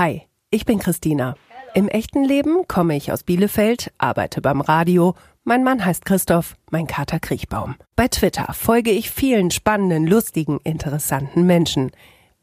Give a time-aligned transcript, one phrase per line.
[0.00, 1.34] Hi, ich bin Christina.
[1.74, 5.14] Im echten Leben komme ich aus Bielefeld, arbeite beim Radio.
[5.44, 7.74] Mein Mann heißt Christoph, mein Kater Kriechbaum.
[7.96, 11.90] Bei Twitter folge ich vielen spannenden, lustigen, interessanten Menschen.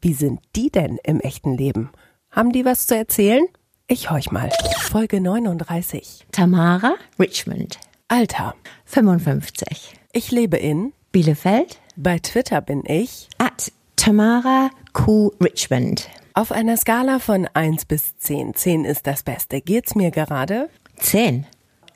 [0.00, 1.90] Wie sind die denn im echten Leben?
[2.30, 3.44] Haben die was zu erzählen?
[3.88, 4.50] Ich horch mal.
[4.78, 6.28] Folge 39.
[6.30, 8.54] Tamara Richmond, Alter.
[8.84, 9.94] 55.
[10.12, 10.92] Ich lebe in.
[11.10, 13.28] Bielefeld, Bei Twitter bin ich.
[13.38, 16.08] at Tamara Q Richmond.
[16.38, 18.54] Auf einer Skala von 1 bis 10.
[18.54, 19.60] 10 ist das Beste.
[19.60, 20.70] Geht's mir gerade?
[20.98, 21.44] 10.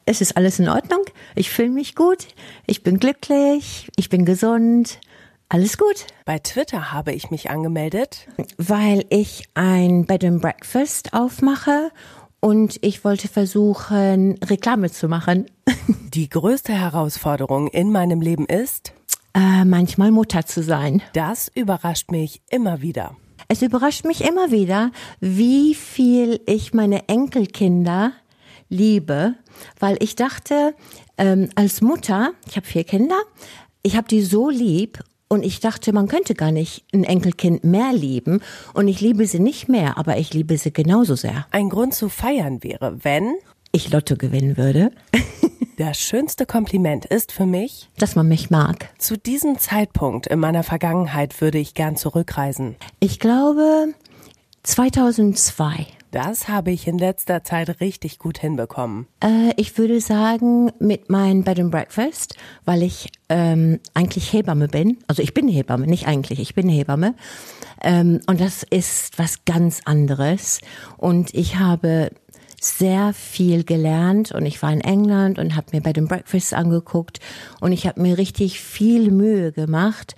[0.05, 1.05] Es ist alles in Ordnung.
[1.37, 2.27] Ich fühle mich gut.
[2.67, 3.89] Ich bin glücklich.
[3.95, 4.99] Ich bin gesund.
[5.49, 6.09] Alles gut.
[6.25, 8.27] Bei Twitter habe ich mich angemeldet.
[8.57, 11.93] Weil ich ein Bed and Breakfast aufmache
[12.41, 15.47] und ich wollte versuchen, Reklame zu machen.
[16.15, 18.93] Die größte Herausforderung in meinem Leben ist,
[19.35, 21.01] äh, manchmal Mutter zu sein.
[21.13, 23.15] das überrascht mich immer wieder.
[23.49, 28.13] Es überrascht mich immer wieder, wie viel ich meine Enkelkinder
[28.69, 29.35] liebe,
[29.79, 30.75] weil ich dachte,
[31.19, 33.21] ähm, als Mutter, ich habe vier Kinder,
[33.83, 37.93] ich habe die so lieb und ich dachte, man könnte gar nicht ein Enkelkind mehr
[37.93, 38.41] lieben
[38.75, 41.47] und ich liebe sie nicht mehr, aber ich liebe sie genauso sehr.
[41.51, 43.35] Ein Grund zu feiern wäre, wenn
[43.75, 44.91] Ich Lotto gewinnen würde,
[45.79, 48.91] das schönste Kompliment ist für mich, dass man mich mag.
[48.99, 52.77] zu diesem Zeitpunkt in meiner Vergangenheit würde ich gern zurückreisen.
[53.01, 53.95] Ich glaube
[54.63, 55.87] 2002.
[56.11, 59.07] Das habe ich in letzter Zeit richtig gut hinbekommen.
[59.25, 62.37] Äh, ich würde sagen, mit meinem Bed and Breakfast,
[62.67, 64.99] weil ich ähm, eigentlich Hebamme bin.
[65.07, 67.15] Also ich bin Hebamme, nicht eigentlich, ich bin Hebamme.
[67.81, 70.61] Ähm, und das ist was ganz anderes.
[70.99, 72.11] Und ich habe
[72.65, 77.19] sehr viel gelernt und ich war in England und habe mir Bed and Breakfast angeguckt
[77.61, 80.15] und ich habe mir richtig viel Mühe gemacht,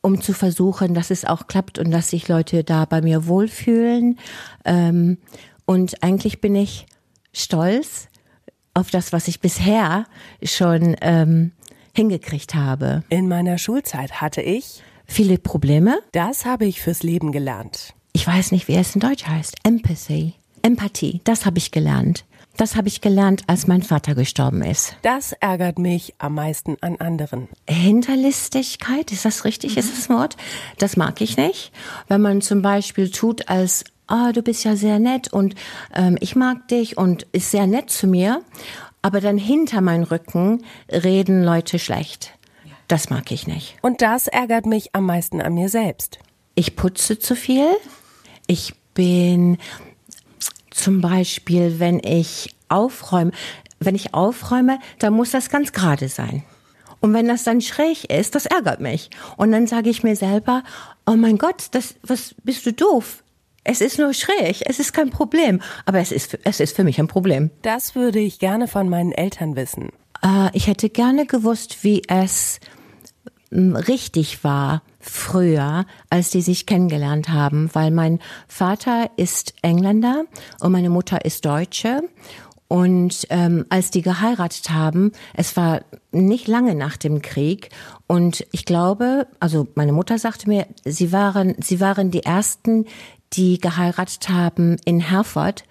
[0.00, 4.18] um zu versuchen, dass es auch klappt und dass sich Leute da bei mir wohlfühlen.
[4.64, 5.18] Ähm,
[5.66, 6.86] und eigentlich bin ich
[7.32, 8.08] stolz
[8.72, 10.06] auf das, was ich bisher
[10.42, 11.52] schon ähm,
[11.94, 13.02] hingekriegt habe.
[13.08, 15.98] In meiner Schulzeit hatte ich, Viele Probleme.
[16.12, 17.94] das habe ich fürs Leben gelernt.
[18.12, 19.56] Ich weiß nicht, wie es in Deutsch heißt.
[19.64, 20.34] Empathy.
[20.62, 21.20] Empathie.
[21.24, 22.24] Das habe ich gelernt.
[22.56, 24.94] Das habe ich gelernt, als mein Vater gestorben ist.
[25.02, 27.48] Das ärgert mich am meisten an anderen.
[27.66, 29.76] Hinterlistigkeit, ist das richtig?
[29.76, 30.36] Ist das Wort?
[30.76, 31.72] Das mag ich nicht.
[32.08, 35.54] Wenn man zum Beispiel tut als, ah, du bist ja sehr nett und
[35.94, 38.42] ähm, ich mag dich und ist sehr nett zu mir,
[39.00, 42.34] aber dann hinter meinen Rücken reden Leute schlecht.
[42.88, 43.76] Das mag ich nicht.
[43.80, 46.18] Und das ärgert mich am meisten an mir selbst.
[46.54, 47.68] Ich putze zu viel.
[48.48, 49.58] Ich bin
[50.82, 53.32] zum Beispiel, wenn ich aufräume,
[53.78, 56.42] wenn ich aufräume, dann muss das ganz gerade sein.
[57.00, 59.10] Und wenn das dann schräg ist, das ärgert mich.
[59.36, 60.62] Und dann sage ich mir selber,
[61.06, 63.24] oh mein Gott, das, was bist du doof?
[63.64, 65.60] Es ist nur schräg, es ist kein Problem.
[65.86, 67.50] Aber es ist, es ist für mich ein Problem.
[67.62, 69.90] Das würde ich gerne von meinen Eltern wissen.
[70.22, 72.60] Äh, ich hätte gerne gewusst, wie es
[73.50, 80.24] m, richtig war früher, als die sich kennengelernt haben, weil mein Vater ist Engländer
[80.60, 82.02] und meine Mutter ist Deutsche.
[82.68, 85.80] Und ähm, als die geheiratet haben, es war
[86.12, 87.70] nicht lange nach dem Krieg.
[88.06, 92.86] Und ich glaube, also meine Mutter sagte mir, sie waren, sie waren die ersten,
[93.32, 95.64] die geheiratet haben in Herford.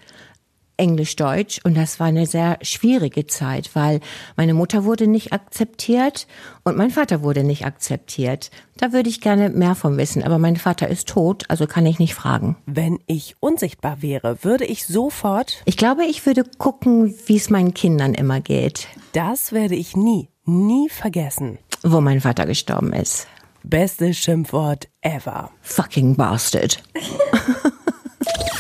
[0.80, 4.00] Englisch-Deutsch und das war eine sehr schwierige Zeit, weil
[4.36, 6.26] meine Mutter wurde nicht akzeptiert
[6.64, 8.50] und mein Vater wurde nicht akzeptiert.
[8.78, 12.00] Da würde ich gerne mehr von wissen, aber mein Vater ist tot, also kann ich
[12.00, 12.56] nicht fragen.
[12.66, 17.74] Wenn ich unsichtbar wäre, würde ich sofort, Ich glaube, ich würde gucken, wie es meinen
[17.74, 21.60] Kindern immer geht, das werde ich nie, nie vergessen.
[21.84, 23.28] wo mein Vater gestorben ist.
[23.64, 25.52] Bestes Schimpfwort ever.
[25.62, 26.82] Fucking bastard.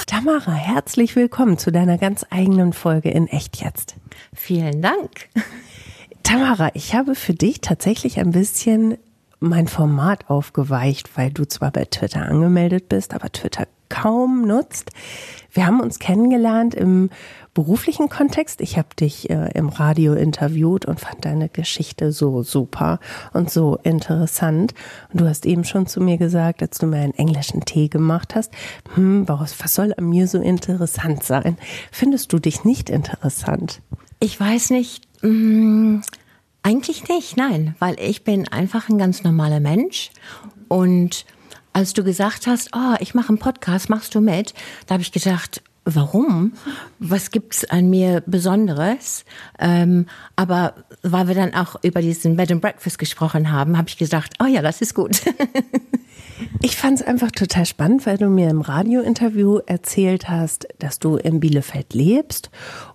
[0.09, 3.95] Tamara, herzlich willkommen zu deiner ganz eigenen Folge in Echt jetzt.
[4.33, 5.29] Vielen Dank.
[6.23, 8.97] Tamara, ich habe für dich tatsächlich ein bisschen
[9.39, 14.89] mein Format aufgeweicht, weil du zwar bei Twitter angemeldet bist, aber Twitter kaum nutzt.
[15.51, 17.11] Wir haben uns kennengelernt im
[17.59, 18.61] beruflichen Kontext.
[18.61, 23.01] Ich habe dich äh, im Radio interviewt und fand deine Geschichte so super
[23.33, 24.73] und so interessant.
[25.11, 28.33] Und du hast eben schon zu mir gesagt, als du mir einen englischen Tee gemacht
[28.33, 28.53] hast,
[28.95, 31.57] hm, was, soll an mir so interessant sein?
[31.91, 33.81] Findest du dich nicht interessant?
[34.21, 35.99] Ich weiß nicht, mh,
[36.63, 40.11] eigentlich nicht, nein, weil ich bin einfach ein ganz normaler Mensch
[40.69, 41.25] und
[41.73, 44.53] als du gesagt hast, oh, ich mache einen Podcast, machst du mit?
[44.87, 45.61] Da habe ich gedacht,
[45.95, 46.53] warum?
[46.99, 49.25] Was gibt's an mir Besonderes?
[49.59, 50.05] Ähm,
[50.35, 54.33] aber weil wir dann auch über diesen Bed and Breakfast gesprochen haben, habe ich gedacht,
[54.41, 55.21] oh ja, das ist gut.
[56.61, 61.17] Ich fand es einfach total spannend, weil du mir im Radiointerview erzählt hast, dass du
[61.17, 62.49] in Bielefeld lebst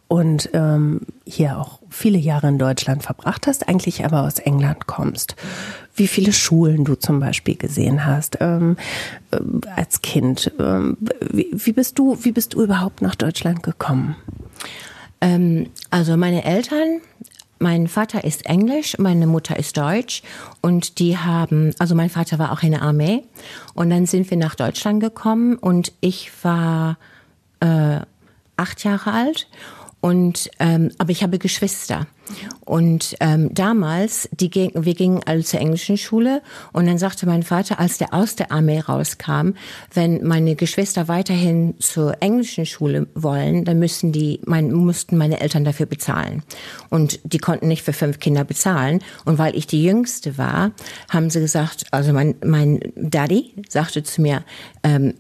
[0.08, 5.36] und ähm, hier auch viele Jahre in Deutschland verbracht hast, eigentlich aber aus England kommst.
[5.96, 8.76] Wie viele Schulen du zum Beispiel gesehen hast ähm,
[9.30, 9.38] äh,
[9.74, 10.52] als Kind.
[10.58, 14.16] Ähm, wie, wie, bist du, wie bist du überhaupt nach Deutschland gekommen?
[15.20, 17.00] Ähm, also meine Eltern
[17.64, 20.22] mein Vater ist Englisch, meine Mutter ist Deutsch
[20.60, 23.24] und die haben, also mein Vater war auch in der Armee
[23.72, 26.98] und dann sind wir nach Deutschland gekommen und ich war
[27.60, 28.00] äh,
[28.56, 29.48] acht Jahre alt
[30.04, 32.06] und ähm, aber ich habe Geschwister
[32.66, 36.42] und ähm, damals, die ging, wir gingen alle zur englischen Schule
[36.74, 39.52] und dann sagte mein Vater, als der aus der Armee rauskam,
[39.94, 45.64] wenn meine Geschwister weiterhin zur englischen Schule wollen, dann müssten die, mein, mussten meine Eltern
[45.64, 46.42] dafür bezahlen.
[46.90, 49.02] Und die konnten nicht für fünf Kinder bezahlen.
[49.24, 50.72] Und weil ich die Jüngste war,
[51.08, 54.44] haben sie gesagt, also mein, mein Daddy sagte zu mir,
[54.82, 55.14] ähm,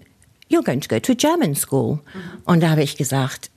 [0.50, 2.00] you're going to go to German school.
[2.44, 3.50] Und da habe ich gesagt,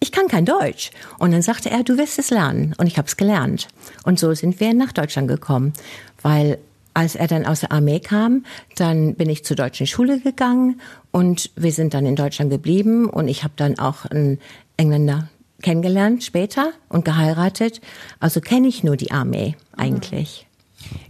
[0.00, 0.90] ich kann kein Deutsch.
[1.18, 2.74] Und dann sagte er, du wirst es lernen.
[2.78, 3.68] Und ich habe es gelernt.
[4.04, 5.74] Und so sind wir nach Deutschland gekommen,
[6.22, 6.58] weil
[6.94, 8.44] als er dann aus der Armee kam,
[8.76, 10.80] dann bin ich zur deutschen Schule gegangen
[11.12, 14.40] und wir sind dann in Deutschland geblieben und ich habe dann auch einen
[14.76, 15.28] Engländer
[15.62, 17.80] kennengelernt später und geheiratet.
[18.18, 20.48] Also kenne ich nur die Armee eigentlich.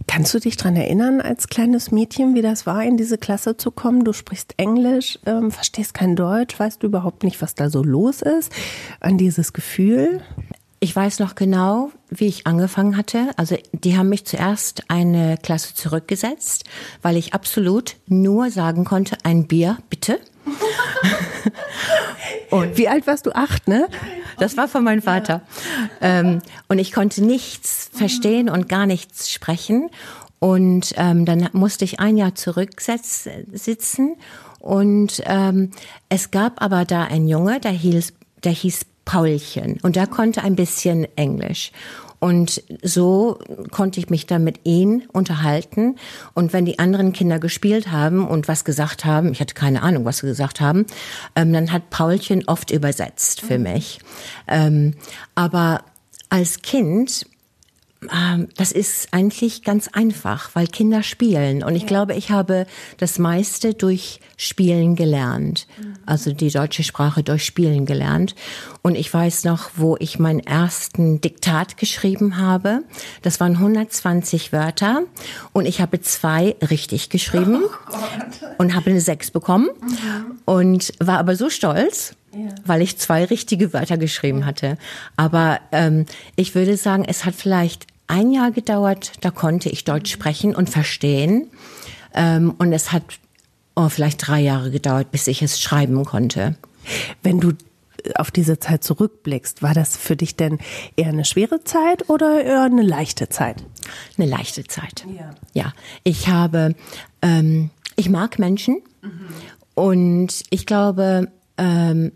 [0.07, 3.71] Kannst du dich daran erinnern, als kleines Mädchen, wie das war, in diese Klasse zu
[3.71, 4.03] kommen?
[4.03, 8.21] Du sprichst Englisch, ähm, verstehst kein Deutsch, weißt du überhaupt nicht, was da so los
[8.21, 8.51] ist,
[8.99, 10.21] an dieses Gefühl?
[10.83, 13.29] Ich weiß noch genau, wie ich angefangen hatte.
[13.37, 16.65] Also die haben mich zuerst eine Klasse zurückgesetzt,
[17.03, 20.19] weil ich absolut nur sagen konnte, ein Bier, bitte.
[22.49, 23.31] und wie alt warst du?
[23.35, 23.87] Acht, ne?
[24.39, 25.41] Das war von meinem Vater.
[26.01, 29.89] Ähm, und ich konnte nichts verstehen und gar nichts sprechen.
[30.39, 34.15] Und ähm, dann musste ich ein Jahr zurücksitzen.
[34.59, 35.71] Und ähm,
[36.09, 38.13] es gab aber da einen Junge, der hieß,
[38.43, 39.79] der hieß Paulchen.
[39.81, 41.71] Und der konnte ein bisschen Englisch.
[42.21, 43.39] Und so
[43.71, 45.95] konnte ich mich dann mit ihm unterhalten.
[46.35, 50.05] Und wenn die anderen Kinder gespielt haben und was gesagt haben, ich hatte keine Ahnung,
[50.05, 50.85] was sie gesagt haben,
[51.35, 53.63] ähm, dann hat Paulchen oft übersetzt für mhm.
[53.63, 53.99] mich.
[54.47, 54.93] Ähm,
[55.33, 55.83] aber
[56.29, 57.25] als Kind
[58.55, 61.63] das ist eigentlich ganz einfach, weil Kinder spielen.
[61.63, 61.87] Und ich ja.
[61.87, 62.65] glaube, ich habe
[62.97, 65.67] das meiste durch Spielen gelernt.
[65.77, 65.93] Mhm.
[66.07, 68.33] Also die deutsche Sprache durch Spielen gelernt.
[68.81, 72.81] Und ich weiß noch, wo ich meinen ersten Diktat geschrieben habe.
[73.21, 75.03] Das waren 120 Wörter.
[75.53, 77.95] Und ich habe zwei richtig geschrieben oh
[78.57, 79.69] und habe eine sechs bekommen.
[79.79, 80.39] Mhm.
[80.45, 82.15] Und war aber so stolz.
[82.33, 82.55] Ja.
[82.63, 84.77] weil ich zwei richtige Wörter geschrieben hatte.
[85.17, 86.05] Aber ähm,
[86.37, 90.69] ich würde sagen, es hat vielleicht ein Jahr gedauert, da konnte ich Deutsch sprechen und
[90.69, 91.49] verstehen.
[92.13, 93.03] Ähm, und es hat
[93.75, 96.55] oh, vielleicht drei Jahre gedauert, bis ich es schreiben konnte.
[97.23, 97.53] Wenn du
[98.15, 100.57] auf diese Zeit zurückblickst, war das für dich denn
[100.95, 103.63] eher eine schwere Zeit oder eher eine leichte Zeit?
[104.17, 105.05] Eine leichte Zeit.
[105.15, 105.31] Ja.
[105.53, 105.73] Ja.
[106.03, 106.75] Ich habe,
[107.21, 109.27] ähm, ich mag Menschen mhm.
[109.75, 112.11] und ich glaube, ähm,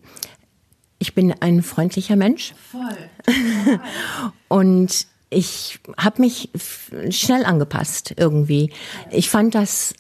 [0.98, 2.54] ich bin ein freundlicher Mensch.
[2.72, 2.98] Voll.
[4.48, 6.50] und ich habe mich
[7.10, 8.72] schnell angepasst irgendwie.
[9.12, 9.94] Ich fand das,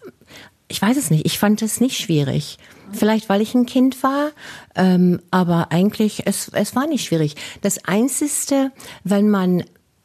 [0.68, 2.57] ich weiß es nicht, ich fand es nicht schwierig.
[2.92, 4.30] Vielleicht, weil ich ein Kind war,
[4.75, 7.36] ähm, aber eigentlich, es, es war nicht schwierig.
[7.62, 8.72] Das Einzige,
[9.03, 9.63] wenn man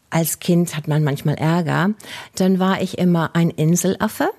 [0.08, 1.90] als Kind hat man manchmal Ärger,
[2.34, 4.30] dann war ich immer ein Inselaffe.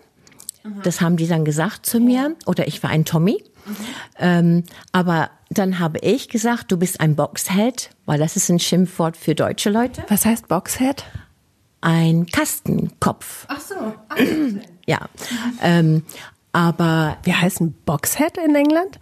[0.83, 2.35] Das haben die dann gesagt zu mir.
[2.45, 3.43] Oder ich war ein Tommy.
[3.65, 3.75] Mhm.
[4.19, 9.17] Ähm, aber dann habe ich gesagt, du bist ein Boxhead, weil das ist ein Schimpfwort
[9.17, 10.03] für deutsche Leute.
[10.08, 11.03] Was heißt Boxhead?
[11.81, 13.46] Ein Kastenkopf.
[13.50, 13.75] Ach so.
[14.08, 14.17] Ach,
[14.86, 15.10] ja.
[15.62, 16.03] Ähm,
[16.53, 17.17] aber.
[17.24, 19.00] Wie heißt ein Boxhead in England?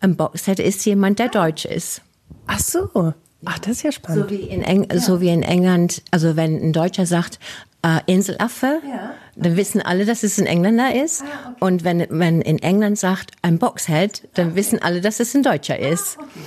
[0.00, 2.00] Ein Boxhead ist jemand, der deutsch ist.
[2.46, 3.14] Ach so.
[3.44, 4.28] Ach, das ist ja spannend.
[4.28, 4.98] So wie in, Eng ja.
[4.98, 7.38] so wie in England, also wenn ein Deutscher sagt,
[7.82, 9.14] äh, Inselaffe, ja.
[9.36, 11.22] dann wissen alle, dass es ein Engländer ist.
[11.22, 11.56] Ah, okay.
[11.60, 14.56] Und wenn man in England sagt, ein Boxhead, dann okay.
[14.56, 16.18] wissen alle, dass es ein Deutscher ah, ist.
[16.18, 16.40] Ah, okay.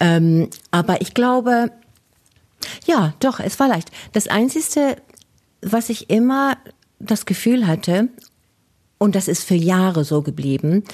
[0.00, 1.72] ähm, aber ich glaube,
[2.86, 3.90] ja, doch, es war leicht.
[4.12, 4.96] Das Einzige,
[5.62, 6.56] was ich immer
[7.00, 8.08] das Gefühl hatte,
[8.98, 10.84] und das ist für Jahre so geblieben,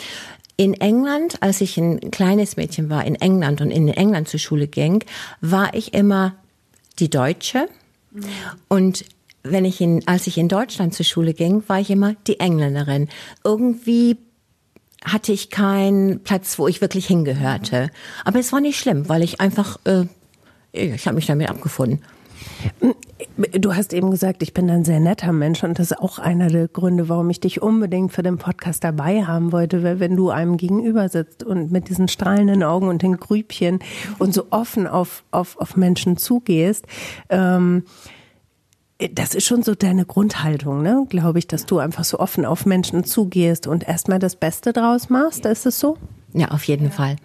[0.57, 4.69] in England, als ich ein kleines Mädchen war, in England und in England zur Schule
[4.69, 5.05] ging,
[5.41, 6.35] war ich immer
[6.99, 7.69] die Deutsche.
[8.69, 9.05] Und
[9.43, 13.09] wenn ich in, als ich in Deutschland zur Schule ging, war ich immer die Engländerin.
[13.43, 14.17] Irgendwie
[15.05, 17.91] hatte ich keinen Platz, wo ich wirklich hingehörte.
[18.25, 20.07] Aber es war nicht schlimm, weil ich einfach, äh,
[20.73, 22.01] ich habe mich damit abgefunden.
[23.53, 26.49] Du hast eben gesagt, ich bin ein sehr netter Mensch und das ist auch einer
[26.49, 30.31] der Gründe, warum ich dich unbedingt für den Podcast dabei haben wollte, weil wenn du
[30.31, 33.81] einem gegenüber sitzt und mit diesen strahlenden Augen und den Grübchen
[34.19, 36.87] und so offen auf, auf, auf Menschen zugehst,
[37.29, 37.85] ähm,
[39.13, 41.05] das ist schon so deine Grundhaltung, ne?
[41.09, 45.11] Glaube ich, dass du einfach so offen auf Menschen zugehst und erstmal das Beste draus
[45.11, 45.45] machst.
[45.47, 45.99] Ist es so?
[46.35, 46.91] Ja, auf jeden ja.
[46.91, 47.17] Fall.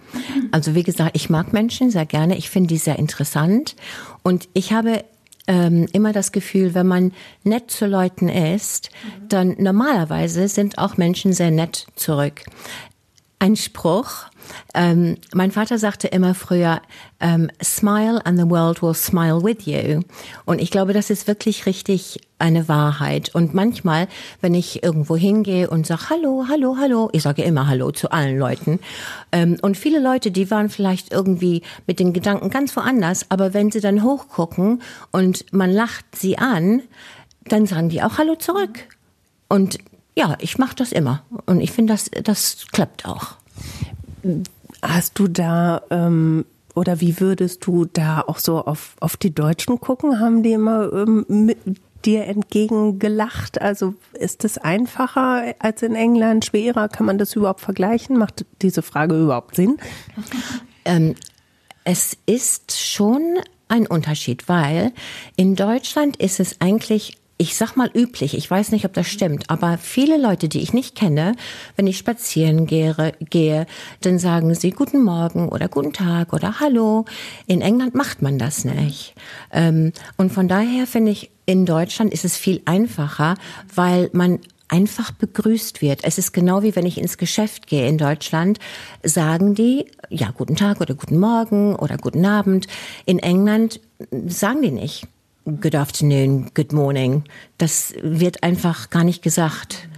[0.51, 2.37] Also wie gesagt, ich mag Menschen sehr gerne.
[2.37, 3.75] Ich finde die sehr interessant.
[4.23, 5.03] Und ich habe
[5.47, 7.11] ähm, immer das Gefühl, wenn man
[7.43, 8.91] nett zu Leuten ist,
[9.27, 12.43] dann normalerweise sind auch Menschen sehr nett zurück.
[13.39, 14.28] Ein Spruch,
[14.73, 16.81] ähm, mein Vater sagte immer früher,
[17.19, 20.01] ähm, smile and the world will smile with you.
[20.45, 23.35] Und ich glaube, das ist wirklich richtig eine Wahrheit.
[23.35, 24.07] Und manchmal,
[24.41, 28.37] wenn ich irgendwo hingehe und sage Hallo, Hallo, Hallo, ich sage immer Hallo zu allen
[28.39, 28.79] Leuten.
[29.31, 33.71] Ähm, und viele Leute, die waren vielleicht irgendwie mit den Gedanken ganz woanders, aber wenn
[33.71, 36.81] sie dann hochgucken und man lacht sie an,
[37.45, 38.87] dann sagen die auch Hallo zurück.
[39.49, 39.79] Und
[40.15, 41.23] ja, ich mache das immer.
[41.45, 43.35] Und ich finde, das, das klappt auch.
[44.81, 46.45] Hast du da ähm,
[46.75, 50.19] oder wie würdest du da auch so auf, auf die Deutschen gucken?
[50.19, 51.57] Haben die immer ähm, mit
[52.05, 53.61] dir entgegengelacht?
[53.61, 56.87] Also ist es einfacher als in England, schwerer?
[56.87, 58.17] Kann man das überhaupt vergleichen?
[58.17, 59.77] Macht diese Frage überhaupt Sinn?
[60.85, 61.13] Ähm,
[61.83, 63.21] es ist schon
[63.67, 64.93] ein Unterschied, weil
[65.35, 69.49] in Deutschland ist es eigentlich ich sag mal üblich, ich weiß nicht, ob das stimmt,
[69.49, 71.35] aber viele Leute, die ich nicht kenne,
[71.77, 73.65] wenn ich spazieren gehe, gehe,
[74.01, 77.05] dann sagen sie guten Morgen oder guten Tag oder Hallo.
[77.47, 79.15] In England macht man das nicht.
[79.53, 83.35] Ähm, und von daher finde ich, in Deutschland ist es viel einfacher,
[83.73, 86.03] weil man einfach begrüßt wird.
[86.03, 88.59] Es ist genau wie wenn ich ins Geschäft gehe in Deutschland,
[89.01, 92.67] sagen die, ja, guten Tag oder guten Morgen oder guten Abend.
[93.05, 93.79] In England
[94.27, 95.07] sagen die nicht.
[95.57, 97.23] Good afternoon, good morning.
[97.57, 99.89] Das wird einfach gar nicht gesagt.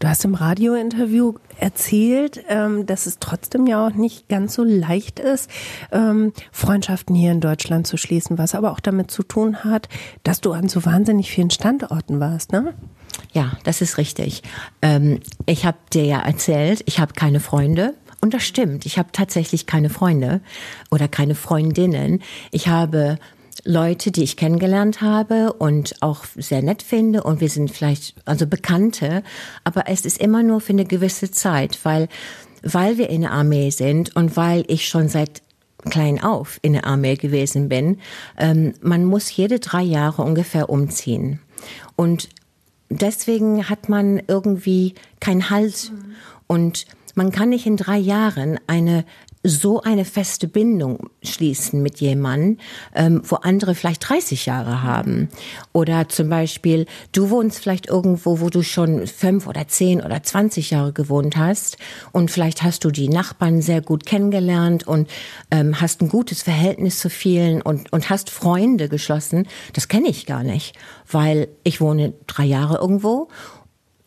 [0.00, 5.20] Du hast im Radiointerview erzählt, ähm, dass es trotzdem ja auch nicht ganz so leicht
[5.20, 5.48] ist,
[5.92, 9.88] ähm, Freundschaften hier in Deutschland zu schließen, was aber auch damit zu tun hat,
[10.24, 12.74] dass du an so wahnsinnig vielen Standorten warst, ne?
[13.32, 14.42] Ja, das ist richtig.
[14.82, 17.94] Ähm, ich habe dir ja erzählt, ich habe keine Freunde.
[18.22, 18.86] Und das stimmt.
[18.86, 20.40] Ich habe tatsächlich keine Freunde
[20.90, 22.22] oder keine Freundinnen.
[22.50, 23.18] Ich habe
[23.66, 28.46] Leute, die ich kennengelernt habe und auch sehr nett finde und wir sind vielleicht also
[28.46, 29.22] Bekannte,
[29.64, 32.08] aber es ist immer nur für eine gewisse Zeit, weil
[32.62, 35.42] weil wir in der Armee sind und weil ich schon seit
[35.90, 37.98] klein auf in der Armee gewesen bin,
[38.38, 41.40] ähm, man muss jede drei Jahre ungefähr umziehen
[41.96, 42.28] und
[42.88, 46.14] deswegen hat man irgendwie kein Halt mhm.
[46.46, 49.04] und man kann nicht in drei Jahren eine
[49.46, 52.58] so eine feste Bindung schließen mit jemandem,
[52.94, 55.28] ähm, wo andere vielleicht 30 Jahre haben.
[55.72, 60.70] Oder zum Beispiel, du wohnst vielleicht irgendwo, wo du schon fünf oder zehn oder 20
[60.70, 61.78] Jahre gewohnt hast
[62.12, 65.08] und vielleicht hast du die Nachbarn sehr gut kennengelernt und
[65.50, 69.46] ähm, hast ein gutes Verhältnis zu vielen und, und hast Freunde geschlossen.
[69.72, 70.76] Das kenne ich gar nicht,
[71.10, 73.28] weil ich wohne drei Jahre irgendwo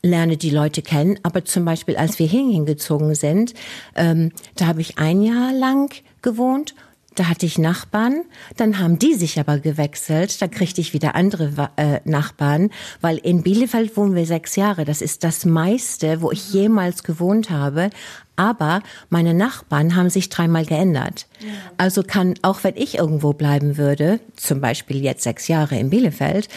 [0.01, 1.20] lerne die Leute kennen.
[1.24, 3.53] Aber zum Beispiel, als wir hingezogen sind,
[3.96, 6.75] ähm, da habe ich ein Jahr lang gewohnt.
[7.15, 8.22] Da hatte ich Nachbarn,
[8.56, 12.70] dann haben die sich aber gewechselt, da kriegte ich wieder andere äh, Nachbarn,
[13.01, 14.86] weil in Bielefeld wohnen wir sechs Jahre.
[14.86, 17.89] Das ist das meiste, wo ich jemals gewohnt habe.
[18.38, 21.27] Aber meine Nachbarn haben sich dreimal geändert.
[21.75, 26.48] Also kann, auch wenn ich irgendwo bleiben würde, zum Beispiel jetzt sechs Jahre in Bielefeld,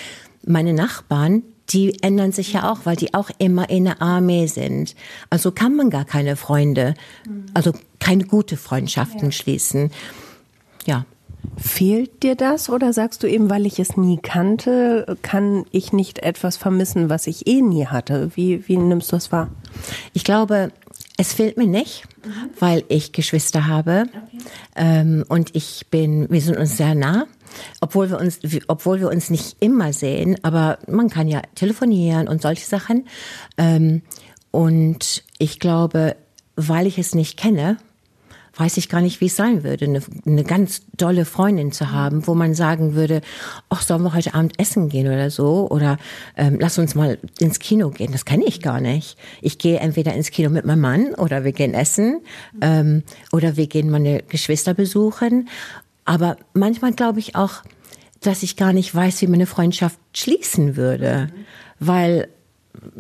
[0.47, 4.95] meine Nachbarn, die ändern sich ja auch, weil die auch immer in der Armee sind.
[5.31, 6.95] Also kann man gar keine Freunde,
[7.55, 9.33] also keine gute Freundschaften ja.
[9.33, 9.91] schließen.
[10.85, 11.07] Ja.
[11.57, 16.21] Fehlt dir das oder sagst du eben, weil ich es nie kannte, kann ich nicht
[16.21, 18.31] etwas vermissen, was ich eh nie hatte?
[18.35, 19.49] Wie, wie nimmst du das wahr?
[20.13, 20.71] Ich glaube,
[21.17, 22.31] es fehlt mir nicht, mhm.
[22.59, 24.45] weil ich Geschwister habe okay.
[24.77, 27.27] ähm, und ich bin, wir sind uns sehr nah
[27.81, 32.43] obwohl wir uns, obwohl wir uns nicht immer sehen, aber man kann ja telefonieren und
[32.43, 33.07] solche Sachen.
[33.57, 34.03] Ähm,
[34.51, 36.17] und ich glaube,
[36.57, 37.79] weil ich es nicht kenne,
[38.55, 42.27] weiß ich gar nicht, wie es sein würde, eine, eine ganz dolle Freundin zu haben,
[42.27, 43.23] wo man sagen würde,
[43.71, 45.69] ach, sollen wir heute Abend essen gehen oder so?
[45.71, 45.97] Oder
[46.37, 48.13] ähm, lass uns mal ins Kino gehen.
[48.13, 49.17] Das kenne ich gar nicht.
[49.41, 52.21] Ich gehe entweder ins Kino mit meinem Mann oder wir gehen essen
[52.61, 55.49] ähm, oder wir gehen meine Geschwister besuchen.
[56.05, 57.63] Aber manchmal glaube ich auch,
[58.21, 61.29] dass ich gar nicht weiß, wie man eine Freundschaft schließen würde.
[61.31, 61.45] Mhm.
[61.81, 62.29] Weil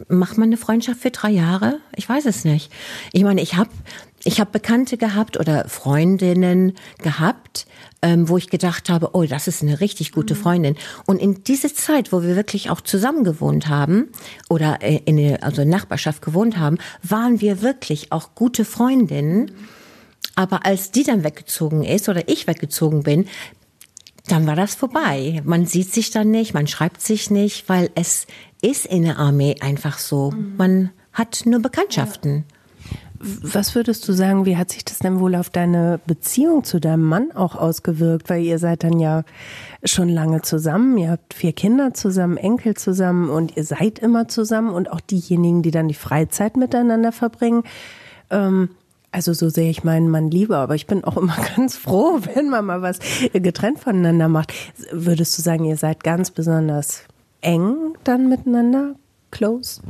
[0.08, 1.80] macht man eine Freundschaft für drei Jahre?
[1.96, 2.70] Ich weiß es nicht.
[3.12, 3.70] Ich meine, ich habe
[4.24, 7.66] ich habe Bekannte gehabt oder Freundinnen gehabt,
[8.02, 10.76] ähm, wo ich gedacht habe, oh, das ist eine richtig gute Freundin.
[11.06, 14.08] Und in diese Zeit, wo wir wirklich auch zusammen gewohnt haben
[14.48, 19.50] oder äh, in der also Nachbarschaft gewohnt haben, waren wir wirklich auch gute Freundinnen.
[20.34, 23.26] Aber als die dann weggezogen ist oder ich weggezogen bin,
[24.28, 25.42] dann war das vorbei.
[25.44, 28.26] Man sieht sich dann nicht, man schreibt sich nicht, weil es
[28.60, 30.32] ist in der Armee einfach so.
[30.56, 32.44] Man hat nur Bekanntschaften.
[33.24, 37.04] Was würdest du sagen, wie hat sich das denn wohl auf deine Beziehung zu deinem
[37.04, 38.28] Mann auch ausgewirkt?
[38.28, 39.22] Weil ihr seid dann ja
[39.84, 44.70] schon lange zusammen, ihr habt vier Kinder zusammen, Enkel zusammen und ihr seid immer zusammen
[44.70, 47.62] und auch diejenigen, die dann die Freizeit miteinander verbringen.
[48.30, 48.70] Ähm,
[49.12, 52.48] also so sehe ich meinen Mann lieber, aber ich bin auch immer ganz froh, wenn
[52.48, 52.98] man mal was
[53.32, 54.52] getrennt voneinander macht.
[54.90, 57.02] Würdest du sagen, ihr seid ganz besonders
[57.42, 58.96] eng dann miteinander?
[59.30, 59.80] Close?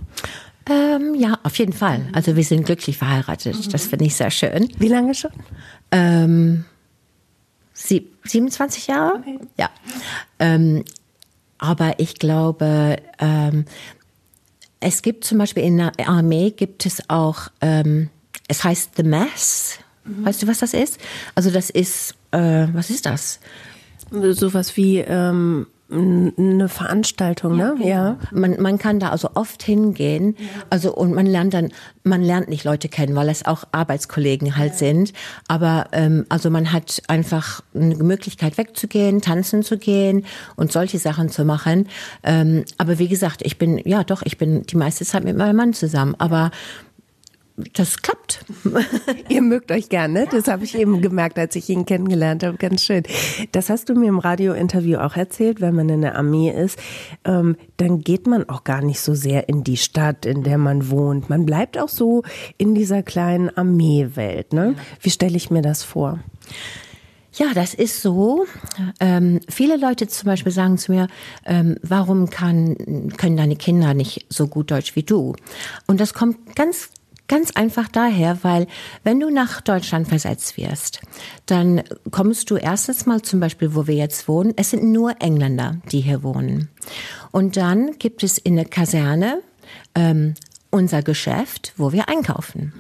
[0.69, 2.09] Ähm, ja, auf jeden Fall.
[2.13, 3.73] Also wir sind glücklich verheiratet.
[3.73, 4.69] Das finde ich sehr schön.
[4.79, 5.33] Wie lange schon?
[5.91, 6.65] Ähm,
[7.73, 9.19] sie, 27 Jahre?
[9.19, 9.39] Okay.
[9.59, 9.71] Ja.
[10.39, 10.85] Ähm,
[11.59, 13.65] aber ich glaube, ähm,
[14.81, 18.11] es gibt zum Beispiel in der Armee gibt es auch, ähm,
[18.49, 19.79] es heißt The Mass.
[20.05, 20.27] Mhm.
[20.27, 20.99] Weißt du, was das ist?
[21.35, 23.41] Also das ist, äh, was ist das?
[24.11, 27.75] Sowas wie ähm, eine Veranstaltung, ne?
[27.81, 27.87] Ja.
[27.87, 28.19] ja.
[28.31, 30.37] Man, man kann da also oft hingehen.
[30.39, 30.47] Ja.
[30.71, 31.71] Also und man lernt dann,
[32.03, 34.79] man lernt nicht Leute kennen, weil es auch Arbeitskollegen halt ja.
[34.79, 35.13] sind.
[35.49, 40.25] Aber ähm, also man hat einfach eine Möglichkeit wegzugehen, tanzen zu gehen
[40.57, 41.89] und solche Sachen zu machen.
[42.23, 45.57] Ähm, aber wie gesagt, ich bin ja doch, ich bin die meiste Zeit mit meinem
[45.57, 46.15] Mann zusammen.
[46.19, 46.51] Aber
[47.57, 48.45] das klappt.
[49.29, 52.57] Ihr mögt euch gerne, das habe ich eben gemerkt, als ich ihn kennengelernt habe.
[52.57, 53.03] Ganz schön.
[53.53, 56.79] Das hast du mir im Radiointerview auch erzählt, wenn man in der Armee ist,
[57.25, 60.91] ähm, dann geht man auch gar nicht so sehr in die Stadt, in der man
[60.91, 61.29] wohnt.
[61.29, 62.23] Man bleibt auch so
[62.59, 64.53] in dieser kleinen Armeewelt.
[64.53, 64.75] Ne?
[65.01, 66.21] Wie stelle ich mir das vor?
[67.35, 68.45] Ja, das ist so.
[69.01, 71.09] Ähm, viele Leute zum Beispiel sagen zu mir,
[71.47, 75.35] ähm, warum kann, können deine Kinder nicht so gut Deutsch wie du?
[75.87, 76.91] Und das kommt ganz
[77.33, 78.67] Ganz einfach daher, weil
[79.05, 81.01] wenn du nach Deutschland versetzt wirst,
[81.47, 85.81] dann kommst du erstens mal zum Beispiel, wo wir jetzt wohnen, es sind nur Engländer,
[85.91, 86.69] die hier wohnen.
[87.31, 89.41] Und dann gibt es in der Kaserne
[89.95, 90.35] ähm,
[90.69, 92.75] unser Geschäft, wo wir einkaufen.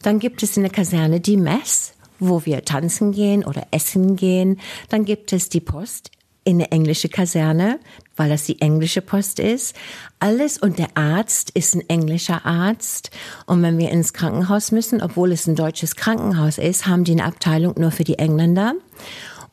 [0.00, 4.60] Dann gibt es in der Kaserne die Mess, wo wir tanzen gehen oder essen gehen.
[4.88, 6.10] Dann gibt es die Post
[6.44, 7.80] in eine englische Kaserne,
[8.16, 9.74] weil das die englische Post ist.
[10.18, 13.10] Alles und der Arzt ist ein englischer Arzt.
[13.46, 17.24] Und wenn wir ins Krankenhaus müssen, obwohl es ein deutsches Krankenhaus ist, haben die eine
[17.24, 18.74] Abteilung nur für die Engländer.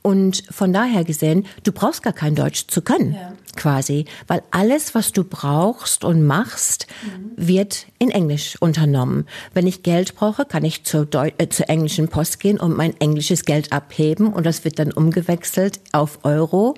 [0.04, 3.34] Und von daher gesehen, du brauchst gar kein Deutsch zu können, ja.
[3.56, 7.32] quasi, weil alles, was du brauchst und machst, mhm.
[7.36, 9.28] wird in Englisch unternommen.
[9.54, 13.00] Wenn ich Geld brauche, kann ich zur, Deu äh, zur englischen Post gehen und mein
[13.00, 16.76] englisches Geld abheben und das wird dann umgewechselt auf Euro.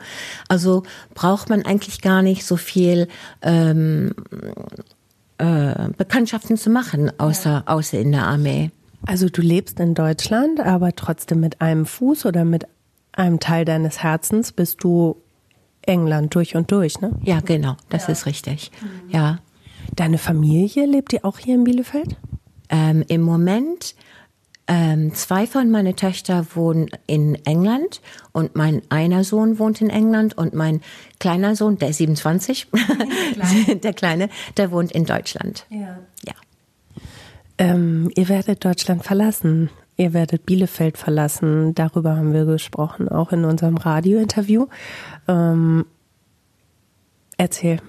[0.49, 0.83] Also
[1.13, 3.07] braucht man eigentlich gar nicht so viel
[3.41, 4.13] ähm,
[5.37, 7.63] äh, Bekanntschaften zu machen, außer, ja.
[7.67, 8.71] außer in der Armee.
[9.05, 12.65] Also du lebst in Deutschland, aber trotzdem mit einem Fuß oder mit
[13.13, 15.17] einem Teil deines Herzens bist du
[15.81, 17.11] England durch und durch, ne?
[17.23, 18.13] Ja, genau, das ja.
[18.13, 18.71] ist richtig.
[18.81, 19.09] Mhm.
[19.09, 19.39] Ja.
[19.95, 22.15] Deine Familie lebt die auch hier in Bielefeld?
[22.69, 23.95] Ähm, Im Moment
[24.65, 30.37] ähm, zwei von meinen Töchtern wohnen in England und mein einer Sohn wohnt in England
[30.37, 30.81] und mein
[31.19, 33.75] kleiner Sohn, der ist 27, Kleine.
[33.83, 35.65] der Kleine, der wohnt in Deutschland.
[35.69, 35.99] Ja.
[36.25, 36.33] ja.
[37.57, 39.69] Ähm, ihr werdet Deutschland verlassen.
[39.95, 41.75] Ihr werdet Bielefeld verlassen.
[41.75, 44.67] Darüber haben wir gesprochen, auch in unserem Radiointerview.
[45.27, 45.85] Ähm,
[47.37, 47.79] erzähl.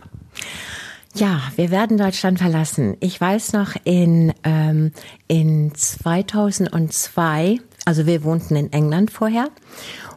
[1.14, 2.96] Ja, wir werden Deutschland verlassen.
[3.00, 4.92] Ich weiß noch in, ähm,
[5.28, 9.48] in 2002, also wir wohnten in England vorher.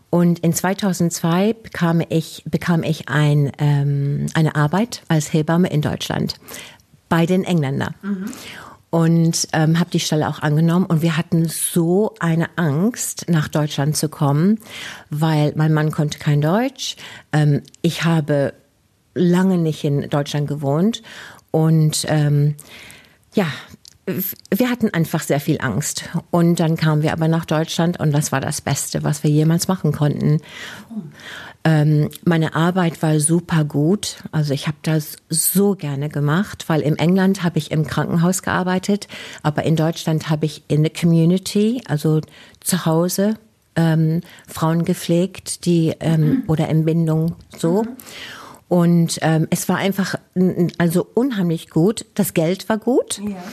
[0.09, 6.35] Und in 2002 bekam ich, bekam ich ein, ähm, eine Arbeit als Hebamme in Deutschland
[7.09, 7.93] bei den Engländern.
[8.01, 8.25] Mhm
[8.97, 10.87] und ähm, habe die Stelle auch angenommen.
[10.87, 14.59] Und wir hatten so eine Angst, nach Deutschland zu kommen,
[15.11, 16.95] weil mein Mann konnte kein Deutsch.
[17.31, 18.55] Ähm, ich habe
[19.13, 21.03] lange nicht in Deutschland gewohnt
[21.51, 22.55] und ähm,
[23.35, 23.45] ja,
[24.49, 26.09] wir hatten einfach sehr viel Angst.
[26.31, 29.67] Und dann kamen wir aber nach Deutschland und das war das Beste, was wir jemals
[29.67, 30.41] machen konnten.
[31.63, 34.23] Ähm, meine Arbeit war super gut.
[34.31, 39.07] Also ich habe das so gerne gemacht, weil in England habe ich im Krankenhaus gearbeitet,
[39.43, 42.21] aber in Deutschland habe ich in der Community, also
[42.61, 43.35] zu Hause,
[43.75, 46.43] ähm, Frauen gepflegt, die ähm, mhm.
[46.47, 47.83] oder Entbindung so.
[47.83, 47.89] Mhm.
[48.69, 50.15] Und ähm, es war einfach
[50.77, 52.05] also unheimlich gut.
[52.15, 53.19] Das Geld war gut.
[53.19, 53.43] Ja.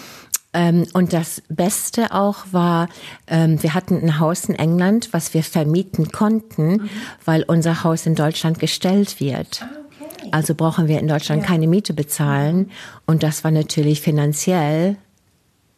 [0.54, 2.88] Ähm, und das Beste auch war,
[3.26, 6.90] ähm, wir hatten ein Haus in England, was wir vermieten konnten, mhm.
[7.24, 9.66] weil unser Haus in Deutschland gestellt wird.
[10.00, 10.28] Okay.
[10.30, 11.48] Also brauchen wir in Deutschland ja.
[11.48, 12.70] keine Miete bezahlen.
[13.04, 14.96] Und das war natürlich finanziell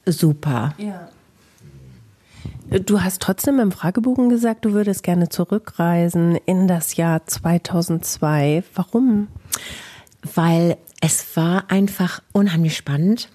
[0.04, 0.74] super.
[0.78, 1.08] Ja.
[2.68, 8.64] Du hast trotzdem im Fragebogen gesagt, du würdest gerne zurückreisen in das Jahr 2002.
[8.74, 9.28] Warum?
[10.34, 13.28] Weil es war einfach unheimlich spannend.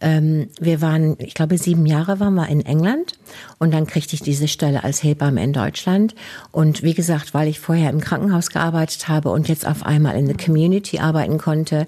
[0.00, 3.12] Ähm, wir waren, ich glaube, sieben Jahre waren wir in England
[3.58, 6.16] und dann kriegte ich diese Stelle als Hebamme in Deutschland.
[6.50, 10.26] Und wie gesagt, weil ich vorher im Krankenhaus gearbeitet habe und jetzt auf einmal in
[10.26, 11.86] der Community arbeiten konnte.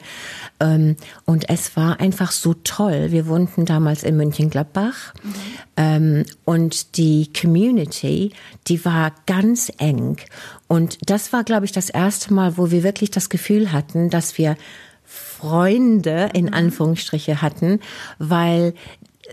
[0.60, 3.10] Ähm, und es war einfach so toll.
[3.10, 5.34] Wir wohnten damals in München-Gladbach mhm.
[5.76, 8.32] ähm, und die Community,
[8.68, 10.18] die war ganz eng.
[10.68, 14.38] Und das war, glaube ich, das erste Mal, wo wir wirklich das Gefühl hatten, dass
[14.38, 14.56] wir
[15.38, 16.54] Freunde in mhm.
[16.54, 17.80] Anführungsstriche hatten,
[18.18, 18.74] weil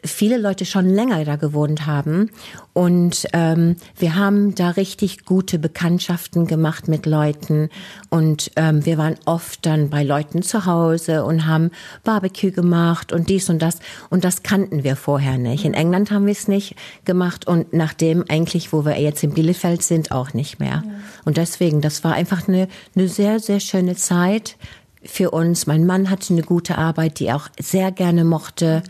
[0.04, 2.30] viele Leute schon länger da gewohnt haben
[2.74, 7.70] und ähm, wir haben da richtig gute Bekanntschaften gemacht mit Leuten
[8.10, 11.72] und ähm, wir waren oft dann bei Leuten zu Hause und haben
[12.04, 15.63] Barbecue gemacht und dies und das und das kannten wir vorher nicht.
[15.63, 19.82] In England haben wir es nicht gemacht und nachdem eigentlich, wo wir jetzt in Bielefeld
[19.82, 20.84] sind, auch nicht mehr.
[21.24, 24.58] Und deswegen, das war einfach eine, eine sehr, sehr schöne Zeit
[25.06, 25.68] für uns.
[25.68, 28.84] Mein Mann hatte eine gute Arbeit, die er auch sehr gerne mochte.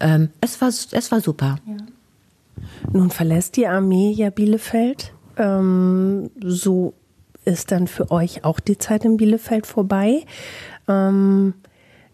[0.00, 1.56] Ähm, es, war, es war super.
[1.66, 1.76] Ja.
[2.92, 5.12] Nun verlässt die Armee ja Bielefeld.
[5.36, 6.94] Ähm, so
[7.44, 10.24] ist dann für euch auch die Zeit in Bielefeld vorbei.
[10.88, 11.54] Ähm,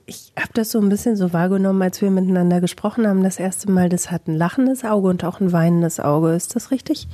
[0.06, 3.24] ich habe das so ein bisschen so wahrgenommen, als wir miteinander gesprochen haben.
[3.24, 6.34] Das erste Mal, das hat ein lachendes Auge und auch ein weinendes Auge.
[6.34, 7.08] Ist das richtig?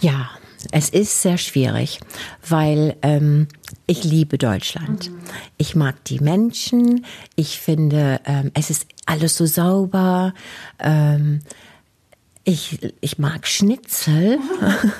[0.00, 0.30] Ja,
[0.70, 2.00] es ist sehr schwierig,
[2.46, 3.48] weil ähm,
[3.90, 5.10] ich liebe Deutschland.
[5.58, 7.04] Ich mag die Menschen.
[7.34, 10.32] Ich finde, ähm, es ist alles so sauber.
[10.78, 11.40] Ähm,
[12.44, 14.38] ich, ich mag Schnitzel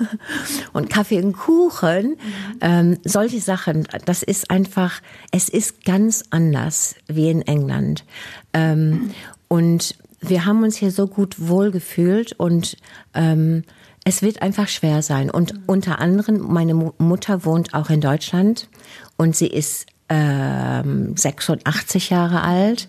[0.72, 2.16] und Kaffee und Kuchen.
[2.60, 5.00] Ähm, solche Sachen, das ist einfach,
[5.30, 8.04] es ist ganz anders wie in England.
[8.52, 9.12] Ähm,
[9.46, 12.76] und wir haben uns hier so gut wohlgefühlt und
[13.14, 13.62] ähm,
[14.04, 15.30] es wird einfach schwer sein.
[15.30, 18.68] Und unter anderem, meine Mutter wohnt auch in Deutschland
[19.16, 22.88] und sie ist ähm, 86 Jahre alt.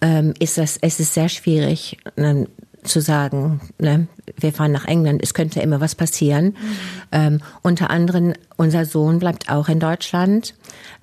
[0.00, 2.46] Ähm, ist das, es ist sehr schwierig, ne,
[2.88, 6.46] zu sagen, ne, wir fahren nach England, es könnte immer was passieren.
[6.46, 6.54] Mhm.
[7.12, 10.54] Ähm, unter anderem, unser Sohn bleibt auch in Deutschland,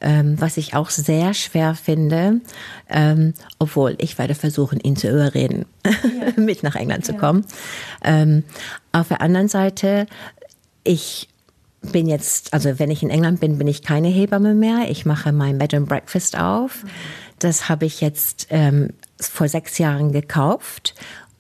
[0.02, 2.42] ähm, was ich auch sehr schwer finde,
[2.90, 5.92] ähm, obwohl ich werde versuchen, ihn zu überreden, ja.
[6.42, 7.46] mit nach England zu kommen.
[8.04, 8.44] Ähm,
[8.92, 10.08] auf der anderen Seite,
[10.84, 11.30] ich
[11.92, 14.90] bin jetzt, also wenn ich in England bin, bin ich keine Hebamme mehr.
[14.90, 16.84] Ich mache mein Bed and Breakfast auf.
[16.84, 16.90] Mhm.
[17.40, 20.96] Das habe ich jetzt ähm, vor sechs Jahren gekauft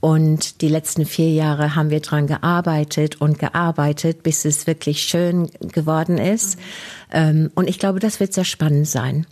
[0.06, 5.50] und die letzten vier Jahre haben wir dran gearbeitet und gearbeitet, bis es wirklich schön
[5.60, 6.60] geworden ist.
[7.12, 7.50] Mhm.
[7.56, 9.26] Und ich glaube, das wird sehr spannend sein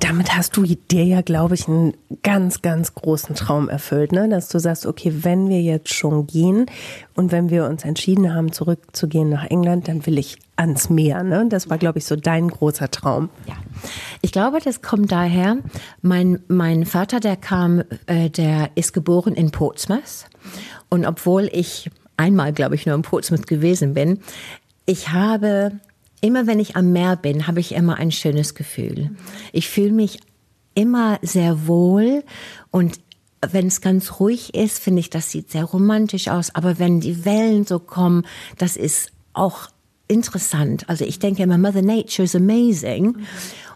[0.00, 4.28] damit hast du dir ja, glaube ich, einen ganz, ganz großen Traum erfüllt, ne?
[4.28, 6.66] dass du sagst, okay, wenn wir jetzt schon gehen
[7.14, 11.22] und wenn wir uns entschieden haben, zurückzugehen nach England, dann will ich ans Meer.
[11.24, 11.46] Ne?
[11.48, 13.28] Das war, glaube ich, so dein großer Traum.
[13.46, 13.54] Ja,
[14.20, 15.56] ich glaube, das kommt daher.
[16.00, 20.26] Mein, mein Vater, der kam, äh, der ist geboren in Portsmouth
[20.88, 24.20] und obwohl ich einmal, glaube ich, nur in Portsmouth gewesen bin,
[24.86, 25.72] ich habe
[26.22, 29.10] immer wenn ich am Meer bin, habe ich immer ein schönes Gefühl.
[29.52, 30.20] Ich fühle mich
[30.74, 32.24] immer sehr wohl
[32.70, 32.98] und
[33.50, 36.54] wenn es ganz ruhig ist, finde ich, das sieht sehr romantisch aus.
[36.54, 38.24] Aber wenn die Wellen so kommen,
[38.56, 39.68] das ist auch
[40.06, 40.88] interessant.
[40.88, 43.16] Also ich denke immer, Mother Nature is amazing.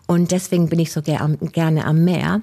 [0.07, 2.43] Und deswegen bin ich so ger gerne am Meer.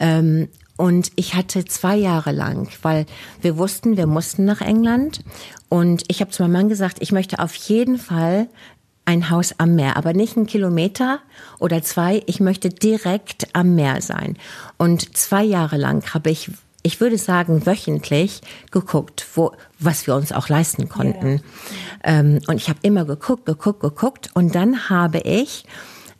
[0.00, 3.06] Ähm, und ich hatte zwei Jahre lang, weil
[3.40, 5.20] wir wussten, wir mussten nach England.
[5.68, 8.48] Und ich habe zu meinem Mann gesagt, ich möchte auf jeden Fall
[9.04, 11.20] ein Haus am Meer, aber nicht einen Kilometer
[11.58, 12.22] oder zwei.
[12.26, 14.36] Ich möchte direkt am Meer sein.
[14.78, 16.50] Und zwei Jahre lang habe ich,
[16.82, 18.40] ich würde sagen, wöchentlich
[18.70, 21.42] geguckt, wo, was wir uns auch leisten konnten.
[22.04, 22.18] Ja.
[22.18, 24.30] Ähm, und ich habe immer geguckt, geguckt, geguckt.
[24.34, 25.64] Und dann habe ich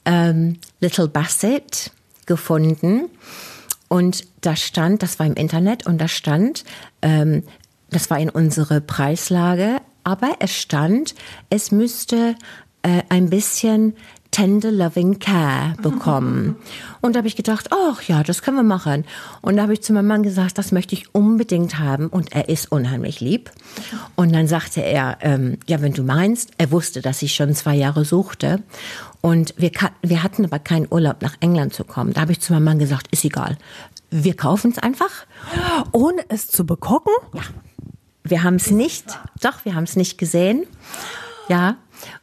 [0.04, 1.90] ähm, Little Bassett
[2.26, 3.08] gefunden.
[3.88, 6.64] Und da stand, das war im Internet, und da stand,
[7.02, 7.44] ähm,
[7.90, 11.14] das war in unsere Preislage, aber es stand,
[11.48, 12.34] es müsste
[12.84, 13.94] äh, ein bisschen
[14.34, 16.56] Tender Loving Care bekommen.
[17.00, 19.04] Und da habe ich gedacht, ach ja, das können wir machen.
[19.42, 22.08] Und da habe ich zu meinem Mann gesagt, das möchte ich unbedingt haben.
[22.08, 23.52] Und er ist unheimlich lieb.
[24.16, 27.76] Und dann sagte er, ähm, ja, wenn du meinst, er wusste, dass ich schon zwei
[27.76, 28.60] Jahre suchte.
[29.20, 29.70] Und wir,
[30.02, 32.12] wir hatten aber keinen Urlaub nach England zu kommen.
[32.12, 33.56] Da habe ich zu meinem Mann gesagt, ist egal.
[34.10, 35.26] Wir kaufen es einfach.
[35.92, 37.12] Ohne es zu begucken?
[37.34, 37.42] Ja.
[38.24, 39.04] Wir haben es nicht,
[39.40, 40.66] doch, wir haben es nicht gesehen.
[41.48, 41.76] Ja,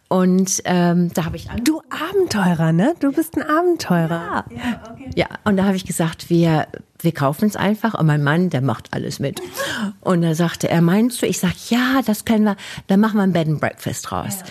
[0.08, 2.96] und ähm, da habe ich du Abenteurer, ne?
[3.00, 4.46] Du bist ein Abenteurer.
[4.50, 5.10] Ja, ja, okay.
[5.16, 5.28] ja.
[5.46, 6.68] und da habe ich gesagt, wir
[7.00, 7.94] wir kaufen es einfach.
[7.94, 9.42] Und mein Mann, der macht alles mit.
[10.02, 11.26] Und da sagte er, meinst du?
[11.26, 12.56] Ich sag, ja, das können wir.
[12.88, 14.38] Dann machen wir ein Bed and Breakfast raus.
[14.40, 14.46] Ja.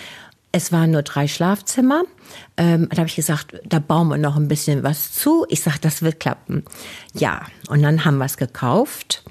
[0.53, 2.03] Es waren nur drei Schlafzimmer.
[2.57, 5.45] Ähm, da habe ich gesagt, da bauen wir noch ein bisschen was zu.
[5.47, 6.65] Ich sag, das wird klappen.
[7.13, 9.23] Ja, und dann haben wir es gekauft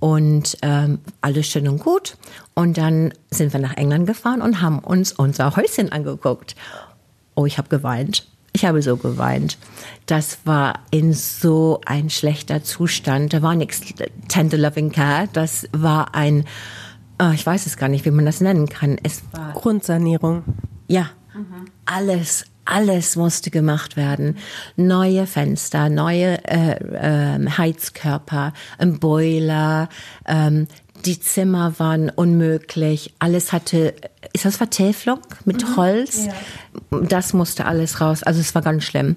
[0.00, 2.16] und ähm, alles schön und gut.
[2.54, 6.54] Und dann sind wir nach England gefahren und haben uns unser Häuschen angeguckt.
[7.34, 8.26] Oh, ich habe geweint.
[8.52, 9.58] Ich habe so geweint.
[10.06, 13.32] Das war in so ein schlechter Zustand.
[13.32, 13.82] Da war nichts
[14.28, 15.28] Tender Loving Care.
[15.32, 16.44] Das war ein,
[17.20, 18.98] oh, ich weiß es gar nicht, wie man das nennen kann.
[19.02, 20.42] Es war Grundsanierung.
[20.88, 21.66] Ja, mhm.
[21.84, 24.36] alles, alles musste gemacht werden.
[24.76, 29.88] Neue Fenster, neue äh, äh, Heizkörper, ein Boiler,
[30.26, 30.68] ähm,
[31.04, 33.14] die Zimmer waren unmöglich.
[33.18, 33.94] Alles hatte,
[34.32, 35.76] ist das Vertäfelung mit mhm.
[35.76, 36.26] Holz?
[36.26, 37.00] Ja.
[37.02, 38.22] Das musste alles raus.
[38.22, 39.16] Also es war ganz schlimm.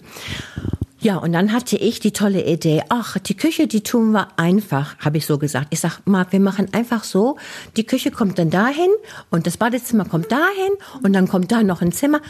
[1.00, 5.00] Ja, und dann hatte ich die tolle Idee, ach, die Küche, die tun wir einfach,
[5.00, 5.68] habe ich so gesagt.
[5.72, 7.38] Ich sag, Marc, wir machen einfach so,
[7.76, 8.90] die Küche kommt dann dahin
[9.32, 12.22] und das Badezimmer kommt dahin und dann kommt da noch ein Zimmer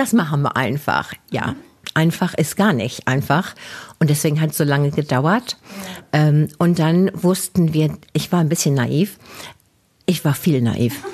[0.00, 1.12] das machen wir einfach.
[1.30, 1.54] Ja,
[1.92, 3.54] einfach ist gar nicht einfach.
[3.98, 5.58] Und deswegen hat es so lange gedauert.
[6.12, 9.18] Ähm, und dann wussten wir, ich war ein bisschen naiv.
[10.06, 11.04] Ich war viel naiv.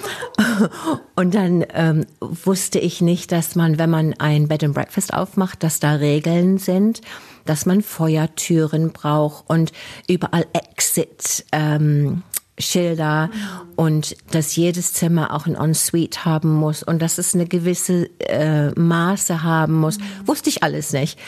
[1.17, 5.65] und dann ähm, wusste ich nicht, dass man, wenn man ein Bed and Breakfast aufmacht,
[5.65, 7.01] dass da Regeln sind,
[7.45, 9.73] dass man Feuertüren braucht und
[10.07, 11.45] überall Exit.
[11.51, 12.23] Ähm,
[12.59, 13.31] Schilder
[13.77, 18.71] und dass jedes Zimmer auch ein Ensuite haben muss und dass es eine gewisse äh,
[18.71, 19.99] Maße haben muss.
[20.25, 21.19] Wusste ich alles nicht.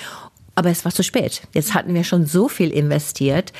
[0.54, 1.42] Aber es war zu spät.
[1.52, 3.52] Jetzt hatten wir schon so viel investiert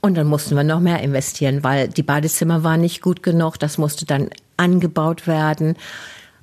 [0.00, 3.58] und dann mussten wir noch mehr investieren, weil die Badezimmer waren nicht gut genug.
[3.58, 5.76] Das musste dann angebaut werden.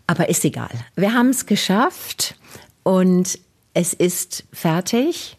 [0.08, 0.72] Aber ist egal.
[0.96, 2.36] Wir haben es geschafft
[2.84, 3.40] und
[3.74, 5.38] es ist fertig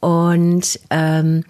[0.00, 1.44] und ähm,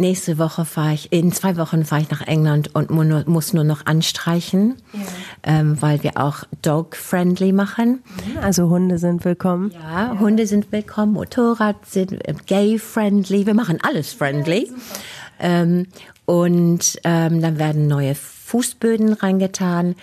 [0.00, 3.86] nächste Woche fahre ich, in zwei Wochen fahre ich nach England und muss nur noch
[3.86, 5.00] anstreichen, ja.
[5.42, 8.02] ähm, weil wir auch dog-friendly machen.
[8.26, 9.70] Mhm, also Hunde sind willkommen.
[9.72, 10.18] Ja, ja.
[10.18, 14.66] Hunde sind willkommen, Motorrad sind äh, gay-friendly, wir machen alles friendly.
[14.66, 14.72] Ja,
[15.40, 15.86] ähm,
[16.26, 19.96] und ähm, dann werden neue Fußböden reingetan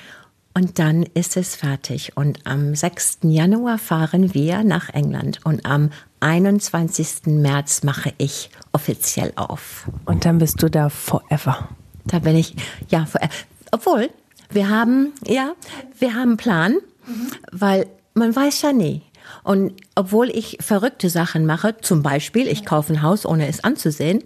[0.57, 2.17] und dann ist es fertig.
[2.17, 3.19] Und am 6.
[3.21, 5.39] Januar fahren wir nach England.
[5.43, 7.27] Und am 21.
[7.27, 9.87] März mache ich offiziell auf.
[10.05, 11.69] Und dann bist du da forever.
[12.05, 12.55] Da bin ich,
[12.89, 13.29] ja, forever.
[13.69, 14.09] Obwohl,
[14.49, 15.53] wir haben, ja,
[15.99, 16.71] wir haben einen Plan,
[17.05, 17.27] mhm.
[17.51, 19.03] weil man weiß ja nie.
[19.43, 24.23] Und obwohl ich verrückte Sachen mache, zum Beispiel, ich kaufe ein Haus, ohne es anzusehen,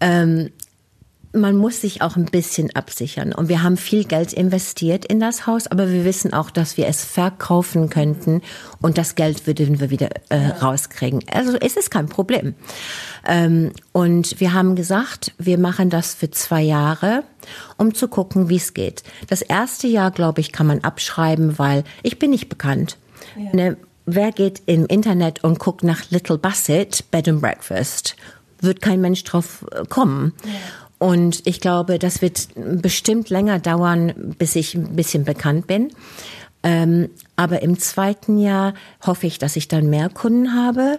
[0.00, 0.50] ähm,
[1.32, 3.32] man muss sich auch ein bisschen absichern.
[3.32, 6.88] Und wir haben viel Geld investiert in das Haus, aber wir wissen auch, dass wir
[6.88, 8.42] es verkaufen könnten
[8.80, 11.22] und das Geld würden wir wieder äh, rauskriegen.
[11.32, 12.54] Also es ist kein Problem.
[13.26, 17.22] Ähm, und wir haben gesagt, wir machen das für zwei Jahre,
[17.76, 19.04] um zu gucken, wie es geht.
[19.28, 22.98] Das erste Jahr, glaube ich, kann man abschreiben, weil ich bin nicht bekannt.
[23.36, 23.50] Ja.
[23.52, 28.16] Ne, wer geht im Internet und guckt nach Little Bassett Bed and Breakfast?
[28.60, 30.34] Wird kein Mensch drauf äh, kommen.
[30.44, 30.50] Ja.
[31.00, 35.92] Und ich glaube, das wird bestimmt länger dauern, bis ich ein bisschen bekannt bin.
[36.62, 38.74] Ähm, aber im zweiten Jahr
[39.06, 40.98] hoffe ich, dass ich dann mehr Kunden habe.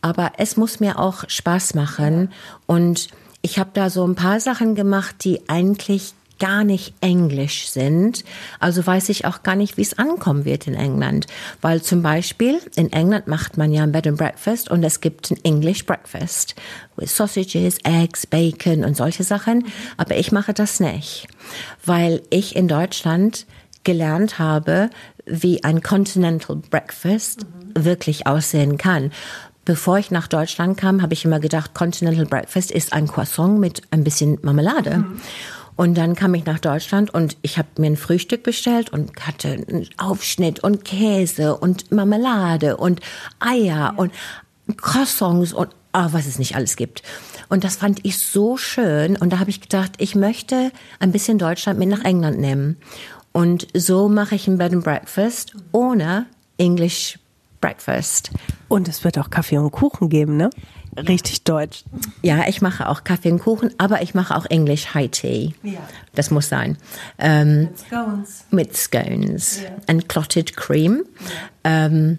[0.00, 2.32] Aber es muss mir auch Spaß machen.
[2.66, 3.08] Und
[3.42, 8.24] ich habe da so ein paar Sachen gemacht, die eigentlich gar nicht Englisch sind.
[8.58, 11.28] Also weiß ich auch gar nicht, wie es ankommen wird in England.
[11.60, 15.30] Weil zum Beispiel in England macht man ja ein Bed and Breakfast und es gibt
[15.30, 16.56] ein English Breakfast
[16.96, 19.66] with sausages, eggs, bacon und solche Sachen.
[19.96, 21.28] Aber ich mache das nicht,
[21.84, 23.46] weil ich in Deutschland
[23.84, 24.90] gelernt habe,
[25.24, 27.84] wie ein Continental Breakfast mhm.
[27.84, 29.12] wirklich aussehen kann.
[29.64, 33.82] Bevor ich nach Deutschland kam, habe ich immer gedacht, Continental Breakfast ist ein Croissant mit
[33.92, 34.98] ein bisschen Marmelade.
[34.98, 35.20] Mhm.
[35.76, 39.48] Und dann kam ich nach Deutschland und ich habe mir ein Frühstück bestellt und hatte
[39.52, 43.00] einen Aufschnitt und Käse und Marmelade und
[43.40, 44.12] Eier und
[44.76, 47.02] Croissants und oh, was es nicht alles gibt.
[47.48, 49.16] Und das fand ich so schön.
[49.16, 52.76] Und da habe ich gedacht, ich möchte ein bisschen Deutschland mit nach England nehmen.
[53.32, 56.26] Und so mache ich ein Bed and Breakfast ohne
[56.58, 57.18] English
[57.60, 58.30] breakfast.
[58.68, 60.50] Und es wird auch Kaffee und Kuchen geben, ne?
[60.96, 61.84] Richtig deutsch.
[62.20, 65.54] Ja, ich mache auch Kaffee und Kuchen, aber ich mache auch English High Tea.
[65.62, 65.80] Ja.
[66.14, 66.76] Das muss sein.
[67.18, 68.44] Ähm, mit Scones.
[68.50, 69.60] Mit Scones.
[69.62, 69.76] Yeah.
[69.86, 71.04] And clotted cream.
[71.64, 71.86] Yeah.
[71.86, 72.18] Ähm,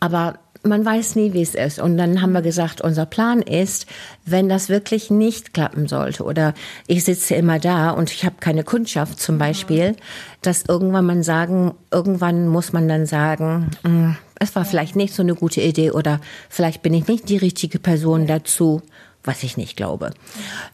[0.00, 1.78] aber man weiß nie, wie es ist.
[1.78, 3.86] Und dann haben wir gesagt, unser Plan ist,
[4.24, 6.54] wenn das wirklich nicht klappen sollte oder
[6.86, 9.96] ich sitze immer da und ich habe keine Kundschaft zum Beispiel,
[10.42, 15.22] dass irgendwann man sagen, irgendwann muss man dann sagen, hm, es war vielleicht nicht so
[15.22, 18.82] eine gute Idee oder vielleicht bin ich nicht die richtige Person dazu,
[19.24, 20.12] was ich nicht glaube.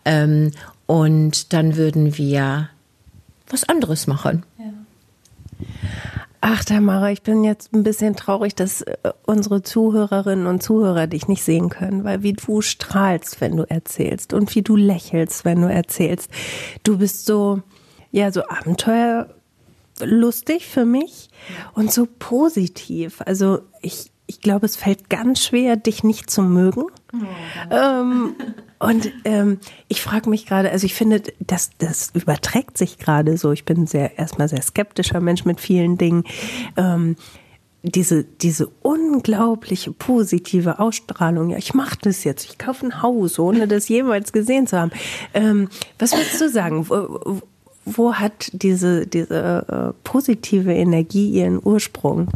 [0.04, 0.52] Ähm,
[0.86, 2.68] und dann würden wir
[3.48, 4.44] was anderes machen.
[4.58, 4.64] Ja.
[6.44, 11.28] Ach, Tamara, ich bin jetzt ein bisschen traurig, dass äh, unsere Zuhörerinnen und Zuhörer dich
[11.28, 15.62] nicht sehen können, weil wie du strahlst, wenn du erzählst und wie du lächelst, wenn
[15.62, 16.28] du erzählst.
[16.82, 17.62] Du bist so,
[18.10, 21.30] ja, so abenteuerlustig für mich
[21.74, 23.20] und so positiv.
[23.24, 26.86] Also ich, ich glaube, es fällt ganz schwer, dich nicht zu mögen.
[27.14, 27.18] Oh,
[27.70, 28.34] ähm,
[28.82, 33.52] und ähm, ich frage mich gerade, also ich finde, das, das überträgt sich gerade so.
[33.52, 36.24] Ich bin sehr erstmal sehr skeptischer Mensch mit vielen Dingen.
[36.76, 37.14] Ähm,
[37.84, 43.68] diese, diese unglaubliche positive Ausstrahlung, ja, ich mache das jetzt, ich kaufe ein Haus, ohne
[43.68, 44.90] das jemals gesehen zu haben.
[45.32, 45.68] Ähm,
[46.00, 46.88] was würdest du sagen?
[46.88, 47.40] Wo,
[47.84, 52.28] wo hat diese, diese äh, positive Energie ihren Ursprung?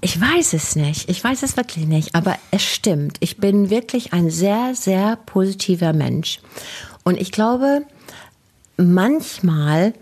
[0.00, 1.08] Ich weiß es nicht.
[1.08, 2.14] Ich weiß es wirklich nicht.
[2.14, 3.16] Aber es stimmt.
[3.20, 6.40] Ich bin wirklich ein sehr, sehr positiver Mensch.
[7.04, 7.82] Und ich glaube,
[8.76, 9.94] manchmal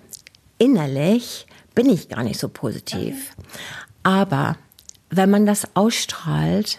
[0.59, 3.35] innerlich bin ich gar nicht so positiv.
[4.03, 4.57] Aber
[5.11, 6.79] wenn man das ausstrahlt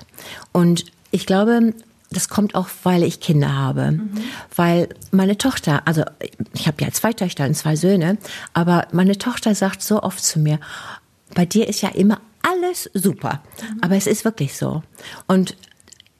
[0.51, 1.73] und ich glaube,
[2.09, 3.91] das kommt auch, weil ich Kinder habe.
[3.91, 4.11] Mhm.
[4.55, 6.03] Weil meine Tochter, also
[6.53, 8.17] ich habe ja zwei Töchter und zwei Söhne,
[8.53, 10.59] aber meine Tochter sagt so oft zu mir,
[11.33, 13.41] bei dir ist ja immer alles super.
[13.81, 14.83] Aber es ist wirklich so.
[15.27, 15.55] Und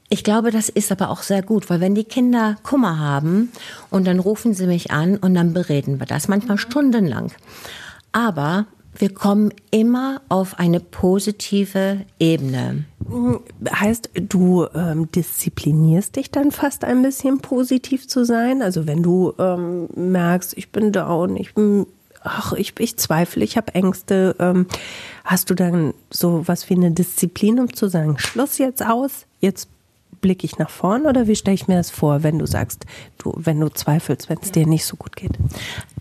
[0.10, 3.52] ich glaube, das ist aber auch sehr gut, weil wenn die Kinder Kummer haben
[3.90, 7.32] und dann rufen sie mich an und dann bereden wir das, manchmal stundenlang.
[8.14, 12.86] Aber wir kommen immer auf eine positive Ebene.
[13.70, 18.62] Heißt, du ähm, disziplinierst dich dann fast ein bisschen positiv zu sein?
[18.62, 21.86] Also wenn du ähm, merkst, ich bin down, ich bin
[22.28, 24.36] ach, ich, ich zweifle, ich habe Ängste.
[24.40, 24.68] Ähm,
[25.24, 29.70] hast du dann so was wie eine Disziplin, um zu sagen, Schluss jetzt aus, jetzt
[30.22, 32.86] blicke ich nach vorn oder wie stelle ich mir das vor, wenn du sagst,
[33.18, 35.32] du, wenn du zweifelst, wenn es dir nicht so gut geht?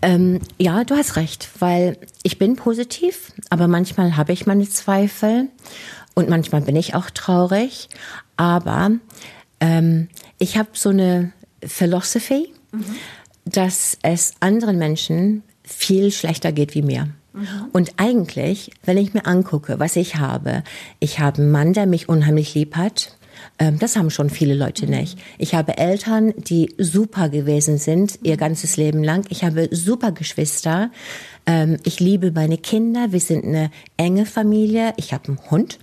[0.01, 5.49] Ähm, ja, du hast recht, weil ich bin positiv, aber manchmal habe ich meine Zweifel
[6.13, 7.89] und manchmal bin ich auch traurig,
[8.37, 8.91] aber
[9.59, 10.09] ähm,
[10.39, 11.31] ich habe so eine
[11.63, 12.95] Philosophy, mhm.
[13.45, 17.09] dass es anderen Menschen viel schlechter geht wie mir.
[17.33, 17.47] Mhm.
[17.71, 20.63] Und eigentlich, wenn ich mir angucke, was ich habe,
[20.99, 23.15] ich habe einen Mann, der mich unheimlich lieb hat.
[23.59, 24.93] Ähm, das haben schon viele Leute mhm.
[24.93, 25.19] nicht.
[25.37, 29.25] Ich habe Eltern, die super gewesen sind, ihr ganzes Leben lang.
[29.29, 30.89] Ich habe super Geschwister.
[31.45, 33.11] Ähm, ich liebe meine Kinder.
[33.11, 34.93] Wir sind eine enge Familie.
[34.97, 35.79] Ich habe einen Hund.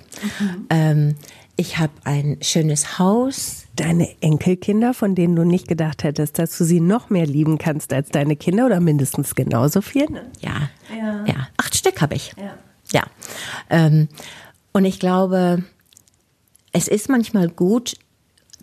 [0.70, 1.14] Mhm.
[1.56, 3.64] Ich habe ein schönes Haus.
[3.76, 7.92] Deine Enkelkinder, von denen du nicht gedacht hättest, dass du sie noch mehr lieben kannst
[7.92, 10.08] als deine Kinder oder mindestens genauso viel?
[10.10, 10.30] Ne?
[10.40, 11.48] Ja, ja, ja.
[11.56, 12.32] Acht Stück habe ich.
[12.36, 12.54] Ja.
[12.92, 13.02] ja.
[13.70, 14.08] Ähm,
[14.72, 15.64] und ich glaube,
[16.72, 17.94] es ist manchmal gut,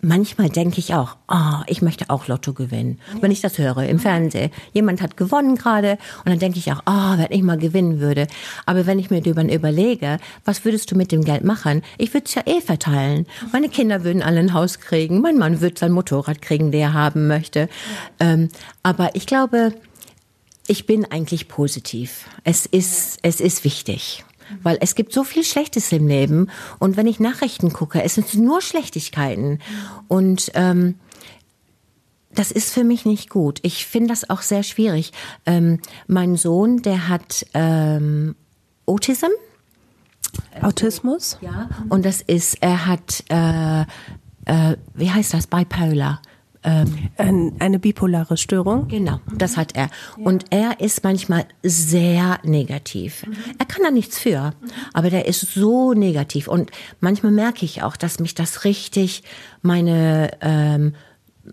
[0.02, 2.98] manchmal denke ich auch, oh, ich möchte auch Lotto gewinnen.
[3.20, 4.50] Wenn ich das höre im Fernsehen.
[4.72, 8.26] Jemand hat gewonnen gerade und dann denke ich auch, oh, wenn ich mal gewinnen würde.
[8.66, 11.82] Aber wenn ich mir darüber überlege, was würdest du mit dem Geld machen?
[11.98, 13.26] Ich würde es ja eh verteilen.
[13.52, 15.20] Meine Kinder würden alle ein Haus kriegen.
[15.20, 17.68] Mein Mann würde sein Motorrad kriegen, der er haben möchte.
[18.18, 18.48] Ähm,
[18.82, 19.72] aber ich glaube,
[20.66, 22.26] ich bin eigentlich positiv.
[22.42, 24.24] Es ist, es ist wichtig.
[24.62, 26.48] Weil es gibt so viel Schlechtes im Leben.
[26.78, 29.58] Und wenn ich Nachrichten gucke, es sind nur Schlechtigkeiten.
[30.08, 30.96] Und ähm,
[32.34, 33.60] das ist für mich nicht gut.
[33.62, 35.12] Ich finde das auch sehr schwierig.
[35.46, 38.34] Ähm, mein Sohn, der hat ähm,
[38.86, 39.30] Autism.
[40.60, 41.38] Autismus?
[41.40, 41.68] Ja.
[41.88, 43.82] Und das ist, er hat, äh,
[44.46, 46.22] äh, wie heißt das, Bipolar.
[46.64, 47.10] Ähm,
[47.58, 48.86] eine bipolare Störung.
[48.86, 49.90] Genau, das hat er.
[50.16, 53.26] Und er ist manchmal sehr negativ.
[53.26, 53.34] Mhm.
[53.58, 54.52] Er kann da nichts für,
[54.92, 56.46] aber der ist so negativ.
[56.46, 56.70] Und
[57.00, 59.24] manchmal merke ich auch, dass mich das richtig
[59.62, 60.94] meine ähm,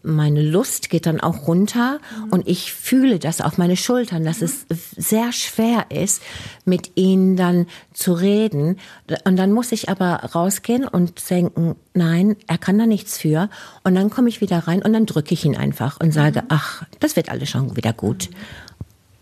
[0.03, 2.31] meine Lust geht dann auch runter mhm.
[2.31, 4.45] und ich fühle das auf meine Schultern, dass mhm.
[4.69, 6.21] es sehr schwer ist,
[6.65, 8.77] mit ihnen dann zu reden.
[9.23, 13.49] Und dann muss ich aber rausgehen und denken, nein, er kann da nichts für.
[13.83, 16.47] Und dann komme ich wieder rein und dann drücke ich ihn einfach und sage, mhm.
[16.49, 18.29] ach, das wird alles schon wieder gut.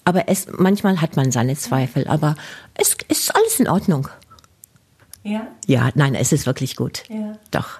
[0.04, 2.36] Aber es, manchmal hat man seine Zweifel, aber
[2.76, 4.08] es ist alles in Ordnung.
[5.24, 5.48] Ja?
[5.66, 7.04] Ja, nein, es ist wirklich gut.
[7.10, 7.34] Ja.
[7.52, 7.80] Doch.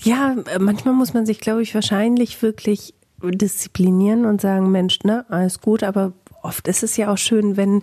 [0.00, 5.60] Ja, manchmal muss man sich, glaube ich, wahrscheinlich wirklich disziplinieren und sagen, Mensch, ne, alles
[5.60, 6.12] gut, aber
[6.42, 7.82] oft ist es ja auch schön, wenn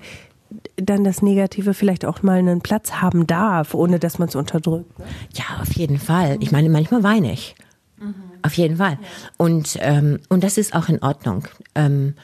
[0.75, 4.97] dann das Negative vielleicht auch mal einen Platz haben darf, ohne dass man es unterdrückt.
[4.97, 5.05] Ne?
[5.33, 6.37] Ja, auf jeden Fall.
[6.39, 7.55] Ich meine, manchmal weine ich.
[7.99, 8.15] Mhm.
[8.41, 8.93] Auf jeden Fall.
[8.93, 9.07] Ja.
[9.37, 11.47] Und, ähm, und das ist auch in Ordnung.
[11.75, 12.15] Ähm,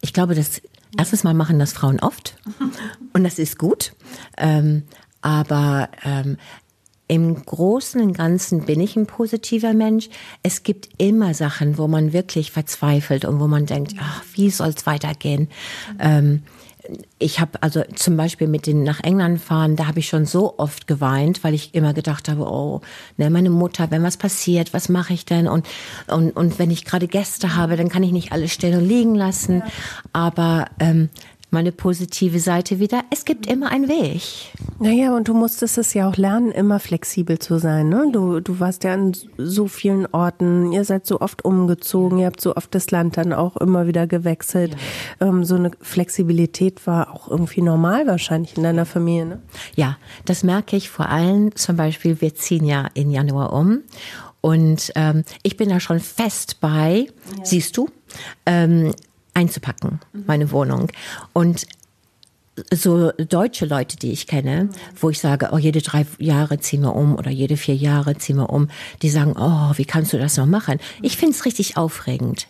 [0.00, 0.62] ich glaube, dass
[0.96, 2.36] erstens mal machen das Frauen oft
[3.12, 3.92] und das ist gut.
[4.38, 4.84] Ähm,
[5.20, 6.36] aber ähm,
[7.06, 10.08] im Großen und Ganzen bin ich ein positiver Mensch.
[10.42, 14.70] Es gibt immer Sachen, wo man wirklich verzweifelt und wo man denkt, ach, wie soll
[14.70, 15.48] es weitergehen?
[15.98, 16.42] Ähm,
[17.18, 20.58] ich habe also zum Beispiel mit den nach England fahren, da habe ich schon so
[20.58, 22.82] oft geweint, weil ich immer gedacht habe, oh,
[23.16, 25.48] ne, meine Mutter, wenn was passiert, was mache ich denn?
[25.48, 25.66] Und,
[26.08, 29.14] und, und wenn ich gerade Gäste habe, dann kann ich nicht alles stehen und liegen
[29.14, 29.62] lassen.
[30.12, 31.08] Aber ähm,
[31.54, 33.02] meine positive Seite wieder.
[33.10, 34.22] Es gibt immer einen Weg.
[34.80, 37.88] Naja, und du musstest es ja auch lernen, immer flexibel zu sein.
[37.88, 38.08] Ne?
[38.12, 42.40] Du, du warst ja an so vielen Orten, ihr seid so oft umgezogen, ihr habt
[42.40, 44.76] so oft das Land dann auch immer wieder gewechselt.
[45.20, 45.28] Ja.
[45.28, 49.26] Ähm, so eine Flexibilität war auch irgendwie normal wahrscheinlich in deiner Familie.
[49.26, 49.42] Ne?
[49.76, 51.54] Ja, das merke ich vor allem.
[51.54, 53.82] Zum Beispiel, wir ziehen ja in Januar um.
[54.40, 57.06] Und ähm, ich bin da schon fest bei,
[57.38, 57.44] ja.
[57.44, 57.88] siehst du,
[58.44, 58.92] ähm,
[59.34, 60.90] einzupacken, meine Wohnung.
[61.32, 61.66] Und
[62.72, 64.68] so deutsche Leute, die ich kenne,
[65.00, 68.36] wo ich sage, oh, jede drei Jahre ziehen wir um oder jede vier Jahre ziehen
[68.36, 68.68] wir um,
[69.02, 70.78] die sagen, oh, wie kannst du das noch machen?
[71.02, 72.46] Ich finde es richtig aufregend.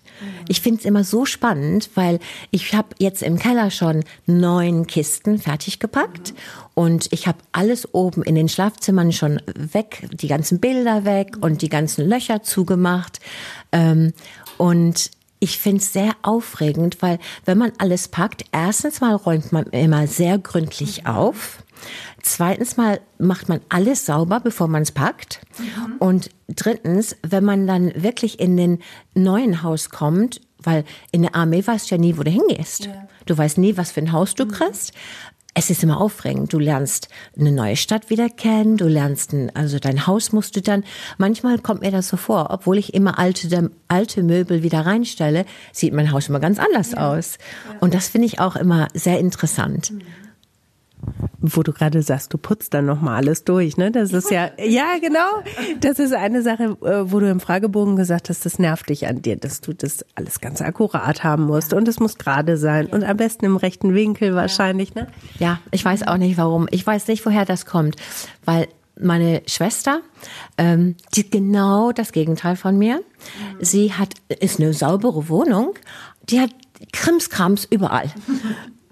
[0.48, 2.20] Ich finde es immer so spannend, weil
[2.50, 6.34] ich habe jetzt im Keller schon neun Kisten fertig gepackt
[6.74, 11.62] und ich habe alles oben in den Schlafzimmern schon weg, die ganzen Bilder weg und
[11.62, 13.20] die ganzen Löcher zugemacht.
[13.72, 14.12] Ähm,
[14.56, 15.10] und
[15.44, 20.06] ich finde es sehr aufregend, weil wenn man alles packt, erstens mal räumt man immer
[20.06, 21.10] sehr gründlich mhm.
[21.10, 21.62] auf.
[22.22, 25.42] Zweitens mal macht man alles sauber, bevor man es packt.
[25.58, 25.96] Mhm.
[25.98, 28.78] Und drittens, wenn man dann wirklich in den
[29.12, 32.86] neuen Haus kommt, weil in der Armee weißt du ja nie, wo du hingehst.
[32.86, 33.06] Ja.
[33.26, 34.50] Du weißt nie, was für ein Haus du mhm.
[34.50, 34.94] kriegst
[35.54, 36.52] es ist immer aufregend.
[36.52, 40.62] Du lernst eine neue Stadt wieder kennen, du lernst, ein, also dein Haus musst du
[40.62, 40.84] dann,
[41.16, 45.94] manchmal kommt mir das so vor, obwohl ich immer alte, alte Möbel wieder reinstelle, sieht
[45.94, 47.12] mein Haus immer ganz anders ja.
[47.12, 47.38] aus.
[47.80, 49.92] Und das finde ich auch immer sehr interessant.
[49.92, 50.23] Mhm
[51.40, 53.90] wo du gerade sagst, du putzt dann nochmal alles durch, ne?
[53.90, 55.42] Das ist ja, ja, genau.
[55.80, 59.22] Das ist eine Sache, äh, wo du im Fragebogen gesagt hast, das nervt dich an
[59.22, 63.04] dir, dass du das alles ganz akkurat haben musst und es muss gerade sein und
[63.04, 65.06] am besten im rechten Winkel wahrscheinlich, ne?
[65.38, 66.66] Ja, ich weiß auch nicht warum.
[66.70, 67.96] Ich weiß nicht, woher das kommt,
[68.44, 70.00] weil meine Schwester,
[70.56, 73.02] ähm, die genau das Gegenteil von mir.
[73.60, 75.74] Sie hat, ist eine saubere Wohnung,
[76.28, 76.50] die hat
[76.92, 78.10] Krimskrams überall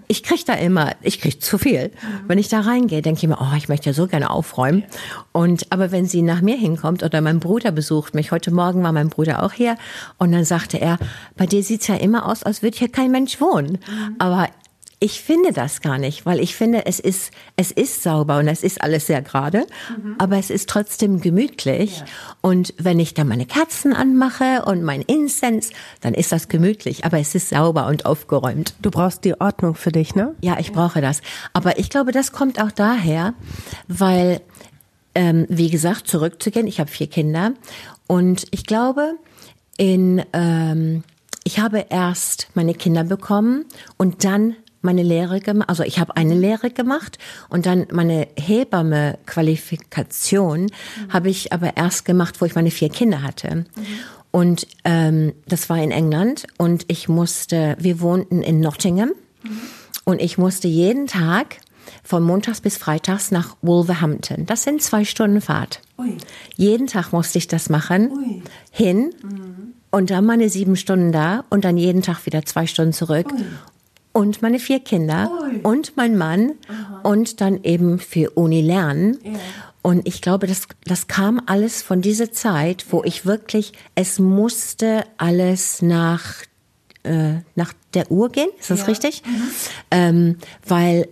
[0.09, 1.91] ich kriege da immer, ich kriege zu viel.
[2.27, 4.85] Wenn ich da reingehe, denke ich mir, oh, ich möchte ja so gerne aufräumen.
[5.33, 8.93] Und aber wenn sie nach mir hinkommt oder mein Bruder besucht mich, heute Morgen war
[8.93, 9.77] mein Bruder auch hier
[10.19, 10.99] und dann sagte er,
[11.37, 13.79] bei dir sieht's ja immer aus, als würde hier kein Mensch wohnen.
[14.19, 14.49] Aber
[15.03, 18.63] ich finde das gar nicht, weil ich finde, es ist, es ist sauber und es
[18.63, 20.15] ist alles sehr gerade, mhm.
[20.19, 21.99] aber es ist trotzdem gemütlich.
[21.99, 22.05] Ja.
[22.41, 25.73] Und wenn ich dann meine Kerzen anmache und mein Incense,
[26.03, 28.75] dann ist das gemütlich, aber es ist sauber und aufgeräumt.
[28.81, 30.37] Du brauchst die Ordnung für dich, ne?
[30.41, 31.21] Ja, ich brauche das.
[31.53, 33.35] Aber ich glaube, das kommt auch daher,
[33.89, 34.41] weil,
[35.17, 37.55] ähm, wie gesagt, zurückzugehen, ich habe vier Kinder
[38.07, 39.15] und ich glaube,
[39.79, 41.03] in, ähm,
[41.43, 43.65] ich habe erst meine Kinder bekommen
[43.97, 47.19] und dann meine Lehre gemacht, also ich habe eine Lehre gemacht
[47.49, 50.69] und dann meine Hebamme-Qualifikation mhm.
[51.09, 53.57] habe ich aber erst gemacht, wo ich meine vier Kinder hatte.
[53.57, 53.65] Mhm.
[54.31, 59.11] Und ähm, das war in England und ich musste, wir wohnten in Nottingham
[59.43, 59.61] mhm.
[60.05, 61.59] und ich musste jeden Tag
[62.03, 64.47] von montags bis freitags nach Wolverhampton.
[64.47, 65.81] Das sind zwei Stunden Fahrt.
[65.99, 66.17] Ui.
[66.57, 68.11] Jeden Tag musste ich das machen.
[68.11, 68.43] Ui.
[68.71, 69.75] Hin mhm.
[69.91, 73.31] und dann meine sieben Stunden da und dann jeden Tag wieder zwei Stunden zurück.
[73.33, 73.45] Ui
[74.13, 75.61] und meine vier Kinder Ui.
[75.63, 77.01] und mein Mann Aha.
[77.03, 79.19] und dann eben für Uni lernen.
[79.25, 79.33] Ja.
[79.83, 85.05] Und ich glaube, das, das kam alles von dieser Zeit, wo ich wirklich, es musste
[85.17, 86.35] alles nach,
[87.03, 88.87] äh, nach der Uhr gehen, ist das ja.
[88.87, 89.23] richtig?
[89.27, 89.51] Mhm.
[89.91, 90.37] Ähm,
[90.67, 91.09] weil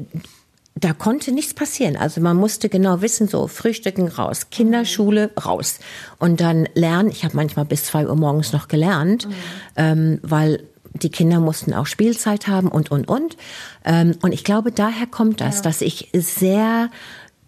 [0.77, 1.97] da konnte nichts passieren.
[1.97, 5.81] Also man musste genau wissen, so Frühstücken raus, Kinderschule raus
[6.19, 7.11] und dann lernen.
[7.11, 9.35] Ich habe manchmal bis zwei Uhr morgens noch gelernt, mhm.
[9.77, 10.63] ähm, weil
[10.95, 13.37] die Kinder mussten auch Spielzeit haben und, und, und.
[13.85, 15.63] Ähm, und ich glaube, daher kommt das, ja.
[15.63, 16.91] dass ich sehr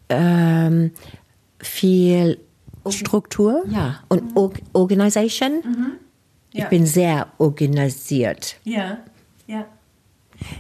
[0.09, 0.93] ähm,
[1.59, 2.39] viel
[2.89, 3.65] Struktur.
[3.69, 4.51] Ja, und mhm.
[4.73, 5.53] Organisation.
[5.65, 5.93] Mhm.
[6.53, 6.65] Ja.
[6.65, 8.57] Ich bin sehr organisiert.
[8.65, 8.99] Ja,
[9.47, 9.65] ja.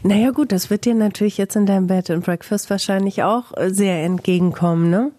[0.03, 3.71] Naja gut, das wird dir natürlich jetzt in deinem Bed and Breakfast wahrscheinlich auch äh,
[3.71, 5.11] sehr entgegenkommen, ne?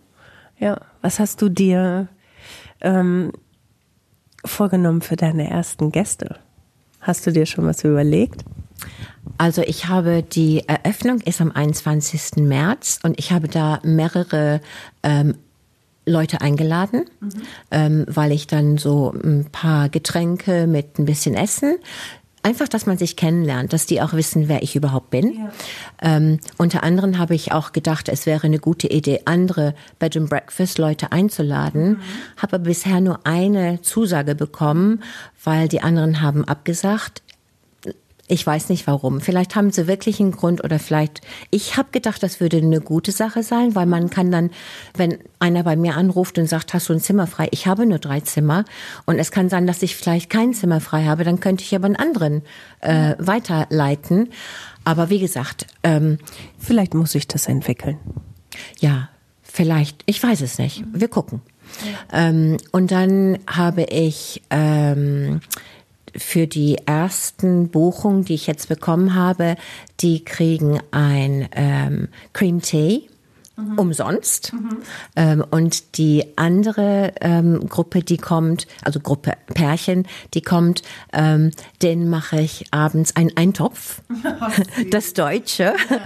[0.57, 0.79] Ja.
[1.01, 2.07] Was hast du dir
[2.81, 3.33] ähm,
[4.45, 6.39] vorgenommen für deine ersten Gäste?
[7.03, 8.43] Hast du dir schon was überlegt?
[9.37, 12.43] Also ich habe die Eröffnung ist am 21.
[12.43, 14.61] März und ich habe da mehrere
[15.03, 15.35] ähm,
[16.05, 17.29] Leute eingeladen, mhm.
[17.71, 21.77] ähm, weil ich dann so ein paar Getränke mit ein bisschen Essen
[22.43, 25.33] einfach, dass man sich kennenlernt, dass die auch wissen, wer ich überhaupt bin.
[25.33, 25.51] Ja.
[26.01, 30.29] Ähm, unter anderem habe ich auch gedacht, es wäre eine gute Idee, andere Bed and
[30.29, 32.01] Breakfast Leute einzuladen, mhm.
[32.37, 35.01] habe bisher nur eine Zusage bekommen,
[35.43, 37.21] weil die anderen haben abgesagt.
[38.27, 39.19] Ich weiß nicht warum.
[39.19, 41.19] Vielleicht haben sie wirklich einen Grund oder vielleicht,
[41.51, 44.49] ich habe gedacht, das würde eine gute Sache sein, weil man kann dann,
[44.95, 47.49] wenn einer bei mir anruft und sagt, hast du ein Zimmer frei?
[47.51, 48.63] Ich habe nur drei Zimmer
[49.05, 51.85] und es kann sein, dass ich vielleicht kein Zimmer frei habe, dann könnte ich aber
[51.85, 52.43] einen anderen
[52.79, 54.29] äh, weiterleiten.
[54.85, 56.17] Aber wie gesagt, ähm,
[56.57, 57.97] vielleicht muss ich das entwickeln.
[58.79, 59.09] Ja,
[59.41, 60.01] vielleicht.
[60.05, 60.83] Ich weiß es nicht.
[60.93, 61.41] Wir gucken.
[62.11, 62.29] Ja.
[62.29, 65.41] Ähm, und dann habe ich ähm,
[66.15, 69.55] für die ersten Buchungen, die ich jetzt bekommen habe,
[69.99, 73.07] die kriegen ein ähm, Cream Tea.
[73.55, 73.77] Mhm.
[73.77, 74.51] umsonst.
[74.51, 74.77] Mhm.
[75.15, 81.51] Ähm, und die andere ähm, Gruppe, die kommt, also Gruppe Pärchen, die kommt, ähm,
[81.83, 84.01] den mache ich abends einen Eintopf.
[84.89, 85.75] das Deutsche.
[85.89, 85.99] Ja.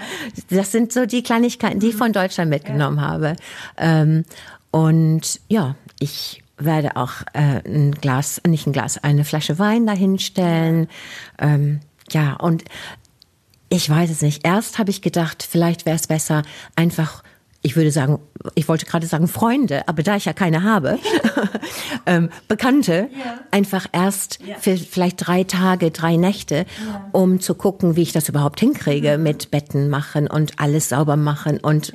[0.50, 3.04] Das sind so die Kleinigkeiten, die ich von Deutschland mitgenommen ja.
[3.04, 3.36] habe.
[3.78, 4.26] Ähm,
[4.72, 10.88] und ja, ich werde auch äh, ein Glas, nicht ein Glas, eine Flasche Wein dahinstellen.
[11.40, 11.80] Ähm,
[12.12, 12.64] ja, und
[13.70, 14.46] ich weiß es nicht.
[14.46, 16.44] Erst habe ich gedacht, vielleicht wäre es besser,
[16.76, 17.24] einfach
[17.62, 18.20] ich würde sagen,
[18.56, 21.00] ich wollte gerade sagen Freunde, aber da ich ja keine habe,
[22.06, 23.40] ähm, Bekannte, ja.
[23.52, 24.56] einfach erst ja.
[24.60, 27.10] für vielleicht drei Tage, drei Nächte, ja.
[27.12, 29.24] um zu gucken, wie ich das überhaupt hinkriege mhm.
[29.24, 31.94] mit Betten machen und alles sauber machen und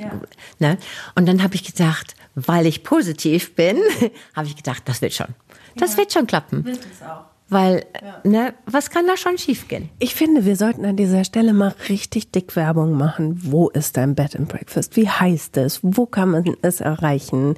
[0.58, 0.78] ne.
[1.14, 3.78] Und dann habe ich gedacht, weil ich positiv bin,
[4.34, 5.28] habe ich gedacht, das wird schon.
[5.76, 6.64] Das wird schon klappen.
[6.64, 7.31] Wird es auch.
[7.52, 8.20] Weil, ja.
[8.24, 9.90] ne, was kann da schon schiefgehen?
[9.98, 13.38] Ich finde, wir sollten an dieser Stelle mal richtig dick Werbung machen.
[13.42, 14.96] Wo ist dein Bed and Breakfast?
[14.96, 15.80] Wie heißt es?
[15.82, 17.56] Wo kann man es erreichen?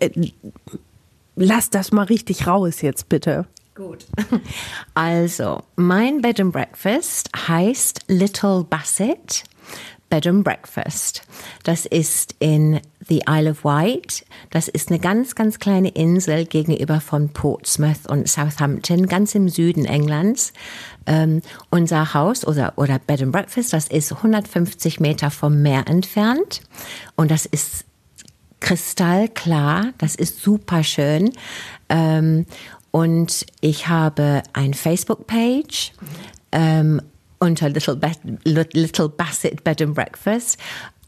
[0.00, 0.10] Äh,
[1.36, 3.46] lass das mal richtig raus jetzt, bitte.
[3.76, 4.06] Gut.
[4.94, 9.44] Also, mein Bed and Breakfast heißt Little Bassett.
[10.10, 11.22] Bed and Breakfast.
[11.62, 14.26] Das ist in the Isle of Wight.
[14.50, 19.86] Das ist eine ganz, ganz kleine Insel gegenüber von Portsmouth und Southampton, ganz im Süden
[19.86, 20.52] Englands.
[21.06, 21.40] Ähm,
[21.70, 26.60] unser Haus oder, oder Bed and Breakfast, das ist 150 Meter vom Meer entfernt.
[27.16, 27.84] Und das ist
[28.60, 29.92] kristallklar.
[29.98, 31.32] Das ist super schön.
[31.88, 32.46] Ähm,
[32.90, 35.92] und ich habe ein Facebook-Page.
[36.52, 37.00] Ähm,
[37.40, 37.98] unter Little,
[38.44, 40.58] Little Bassett Bed and Breakfast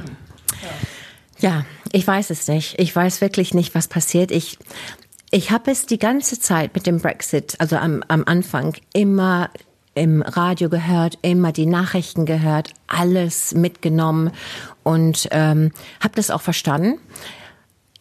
[1.39, 2.79] Ja, ich weiß es nicht.
[2.79, 4.31] Ich weiß wirklich nicht, was passiert.
[4.31, 4.59] Ich
[5.31, 9.51] ich habe es die ganze Zeit mit dem Brexit, also am, am Anfang, immer
[9.95, 14.31] im Radio gehört, immer die Nachrichten gehört, alles mitgenommen
[14.83, 17.01] und ähm, habe das auch verstanden.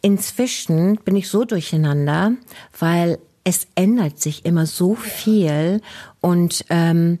[0.02, 2.32] Inzwischen bin ich so durcheinander,
[2.78, 5.80] weil es ändert sich immer so viel
[6.20, 7.18] und ähm,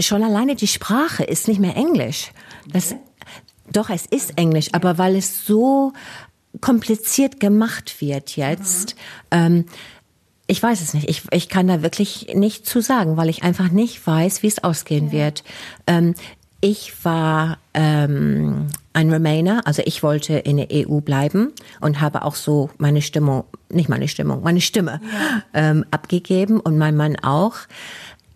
[0.00, 2.32] schon alleine die Sprache ist nicht mehr Englisch.
[2.72, 2.94] Das,
[3.70, 5.92] doch, es ist Englisch, aber weil es so
[6.60, 8.94] kompliziert gemacht wird jetzt.
[8.94, 9.00] Mhm.
[9.30, 9.64] Ähm,
[10.46, 11.08] ich weiß es nicht.
[11.08, 14.64] Ich, ich kann da wirklich nicht zu sagen, weil ich einfach nicht weiß, wie es
[14.64, 15.12] ausgehen ja.
[15.12, 15.44] wird.
[15.86, 16.14] Ähm,
[16.60, 22.34] ich war ähm, ein Remainer, also ich wollte in der EU bleiben und habe auch
[22.34, 25.42] so meine Stimmung, nicht meine Stimmung, meine Stimme ja.
[25.54, 27.54] ähm, abgegeben und mein Mann auch.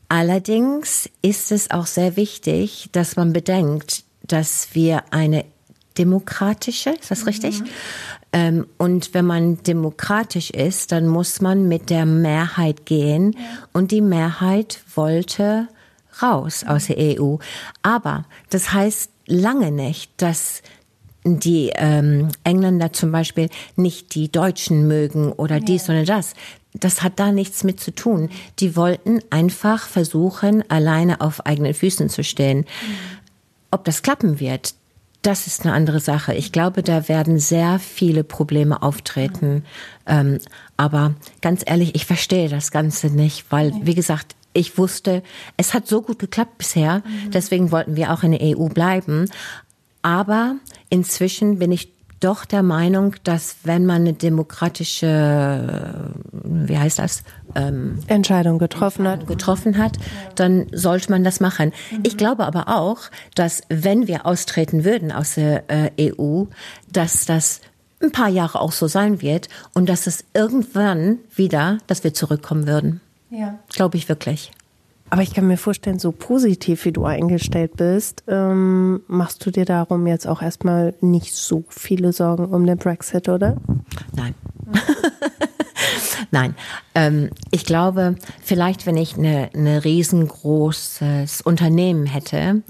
[0.08, 5.44] Allerdings ist es auch sehr wichtig, dass man bedenkt, dass wir eine
[5.99, 7.61] demokratische, ist das richtig?
[7.61, 7.66] Mhm.
[8.32, 13.32] Ähm, und wenn man demokratisch ist, dann muss man mit der Mehrheit gehen.
[13.32, 13.40] Ja.
[13.72, 15.68] Und die Mehrheit wollte
[16.22, 17.36] raus aus der EU.
[17.82, 20.62] Aber das heißt lange nicht, dass
[21.24, 25.64] die ähm, Engländer zum Beispiel nicht die Deutschen mögen oder ja.
[25.64, 26.34] dies oder das.
[26.74, 28.30] Das hat da nichts mit zu tun.
[28.59, 32.61] Die wollten einfach versuchen, alleine auf eigenen Füßen zu stehen.
[32.61, 33.22] Mhm
[33.72, 34.74] ob das klappen wird,
[35.23, 36.35] das ist eine andere Sache.
[36.35, 39.64] Ich glaube, da werden sehr viele Probleme auftreten.
[40.07, 40.39] Ähm,
[40.77, 45.23] aber ganz ehrlich, ich verstehe das Ganze nicht, weil, wie gesagt, ich wusste,
[45.57, 47.03] es hat so gut geklappt bisher.
[47.33, 49.31] Deswegen wollten wir auch in der EU bleiben.
[50.03, 50.57] Aber
[50.91, 51.93] inzwischen bin ich
[52.23, 59.27] doch der Meinung, dass wenn man eine demokratische, wie heißt das, ähm, Entscheidung getroffen hat,
[59.27, 59.99] getroffen hat,
[60.37, 61.73] dann sollte man das machen.
[61.91, 62.01] Mhm.
[62.05, 62.99] Ich glaube aber auch,
[63.35, 66.45] dass wenn wir austreten würden aus der äh, EU,
[66.91, 67.61] dass das
[68.03, 72.66] ein paar Jahre auch so sein wird und dass es irgendwann wieder, dass wir zurückkommen
[72.66, 73.01] würden.
[73.31, 73.59] Ja.
[73.68, 74.51] Glaube ich wirklich.
[75.12, 79.66] Aber ich kann mir vorstellen, so positiv wie du eingestellt bist, ähm, machst du dir
[79.66, 83.58] darum jetzt auch erstmal nicht so viele Sorgen um den Brexit, oder?
[84.16, 84.34] Nein.
[86.30, 86.54] Nein.
[86.94, 92.62] Ähm, ich glaube, vielleicht, wenn ich eine, eine riesengroßes Unternehmen hätte,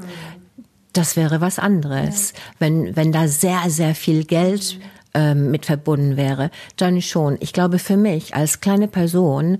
[0.93, 2.32] das wäre was anderes.
[2.59, 4.80] Wenn, wenn da sehr, sehr viel Geld
[5.14, 7.36] ähm, mit verbunden wäre, dann schon.
[7.38, 9.59] Ich glaube, für mich als kleine Person,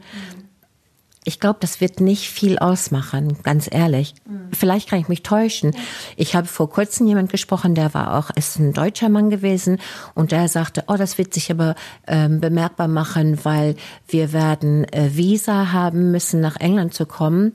[1.24, 4.14] ich glaube, das wird nicht viel ausmachen, ganz ehrlich.
[4.26, 4.48] Mhm.
[4.52, 5.74] Vielleicht kann ich mich täuschen.
[6.16, 9.78] Ich habe vor kurzem jemand gesprochen, der war auch, ist ein deutscher Mann gewesen
[10.14, 11.76] und der sagte, oh, das wird sich aber
[12.08, 13.76] ähm, bemerkbar machen, weil
[14.08, 17.52] wir werden äh, Visa haben müssen, nach England zu kommen.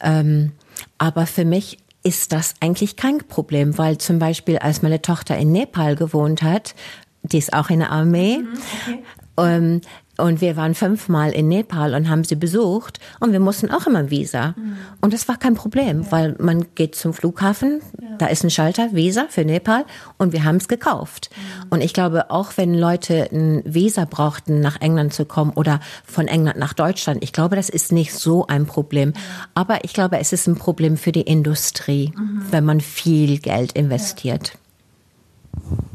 [0.00, 0.52] Ähm,
[0.98, 5.52] aber für mich ist das eigentlich kein Problem, weil zum Beispiel, als meine Tochter in
[5.52, 6.74] Nepal gewohnt hat,
[7.22, 9.02] die ist auch in der Armee, mhm, okay.
[9.38, 9.80] ähm,
[10.18, 14.10] und wir waren fünfmal in Nepal und haben sie besucht und wir mussten auch immer
[14.10, 14.54] Visa.
[14.56, 14.76] Mhm.
[15.00, 16.12] Und das war kein Problem, ja.
[16.12, 18.16] weil man geht zum Flughafen, ja.
[18.18, 19.84] da ist ein Schalter, Visa für Nepal
[20.16, 21.30] und wir haben es gekauft.
[21.30, 21.66] Mhm.
[21.70, 26.28] Und ich glaube, auch wenn Leute ein Visa brauchten, nach England zu kommen oder von
[26.28, 29.12] England nach Deutschland, ich glaube, das ist nicht so ein Problem.
[29.54, 32.42] Aber ich glaube, es ist ein Problem für die Industrie, mhm.
[32.50, 34.56] wenn man viel Geld investiert.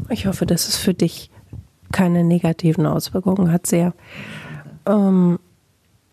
[0.09, 1.30] Ich hoffe, das ist für dich
[1.91, 3.93] keine negativen Auswirkungen hat, sehr.
[4.85, 5.39] Ähm,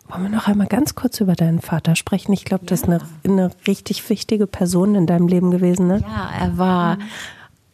[0.08, 2.32] wollen wir noch einmal ganz kurz über deinen Vater sprechen?
[2.32, 2.70] Ich glaube, ja.
[2.70, 6.00] das ist eine, eine, richtig wichtige Person in deinem Leben gewesen, ne?
[6.00, 6.98] Ja, er war,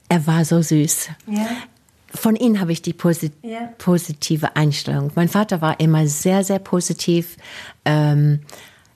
[0.09, 1.11] er war so süß.
[1.29, 1.47] Ja.
[2.13, 3.71] Von ihm habe ich die posit ja.
[3.79, 5.11] positive Einstellung.
[5.15, 7.37] Mein Vater war immer sehr, sehr positiv.
[7.85, 8.41] Ähm,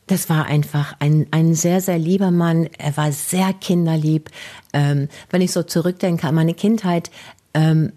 [0.09, 2.69] das war einfach ein, ein sehr, sehr lieber Mann.
[2.79, 4.31] Er war sehr kinderlieb.
[4.73, 7.11] Ähm, wenn ich so zurückdenke an meine Kindheit,
[7.55, 7.93] ähm,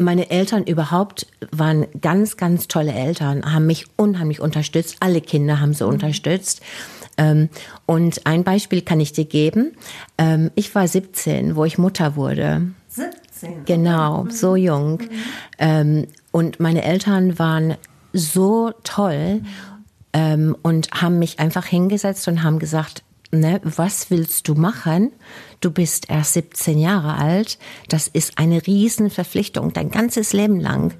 [0.00, 4.96] meine Eltern überhaupt waren ganz, ganz tolle Eltern, haben mich unheimlich unterstützt.
[5.00, 5.90] Alle Kinder haben sie mhm.
[5.90, 6.62] unterstützt.
[7.18, 7.50] Ähm,
[7.86, 9.72] und ein Beispiel kann ich dir geben.
[10.16, 12.62] Ähm, ich war 17, wo ich Mutter wurde.
[12.88, 13.64] 17?
[13.66, 14.30] Genau, mhm.
[14.30, 15.02] so jung.
[15.02, 15.08] Mhm.
[15.58, 17.76] Ähm, und meine Eltern waren
[18.12, 19.42] so toll
[20.12, 25.12] und haben mich einfach hingesetzt und haben gesagt, ne, was willst du machen?
[25.60, 27.58] Du bist erst 17 Jahre alt.
[27.88, 30.94] Das ist eine Riesenverpflichtung, dein ganzes Leben lang.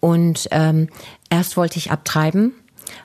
[0.00, 0.88] Und ähm,
[1.30, 2.52] erst wollte ich abtreiben,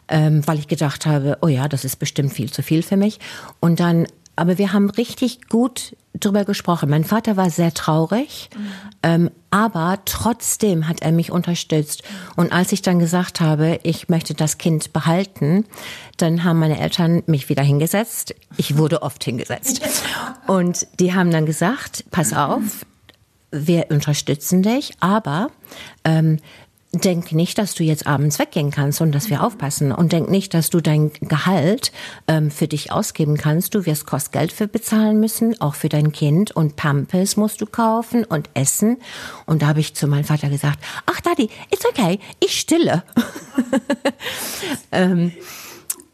[0.08, 3.20] ähm, weil ich gedacht habe, oh ja, das ist bestimmt viel zu viel für mich.
[3.60, 6.90] Und dann aber wir haben richtig gut drüber gesprochen.
[6.90, 8.72] Mein Vater war sehr traurig, mhm.
[9.04, 12.04] ähm, aber trotzdem hat er mich unterstützt.
[12.36, 15.66] Und als ich dann gesagt habe, ich möchte das Kind behalten,
[16.18, 18.36] dann haben meine Eltern mich wieder hingesetzt.
[18.58, 19.82] Ich wurde oft hingesetzt.
[20.48, 22.86] Und die haben dann gesagt, pass auf,
[23.52, 25.50] wir unterstützen dich, aber
[26.04, 26.38] ähm,
[26.94, 29.92] denk nicht, dass du jetzt abends weggehen kannst und dass wir aufpassen.
[29.92, 31.92] Und denk nicht, dass du dein Gehalt
[32.28, 33.76] ähm, für dich ausgeben kannst.
[33.76, 36.52] Du wirst Kostgeld für bezahlen müssen, auch für dein Kind.
[36.52, 38.98] Und Pampers musst du kaufen und essen.
[39.46, 43.04] Und da habe ich zu meinem Vater gesagt, ach Daddy, it's okay, ich stille.
[44.92, 45.34] ähm,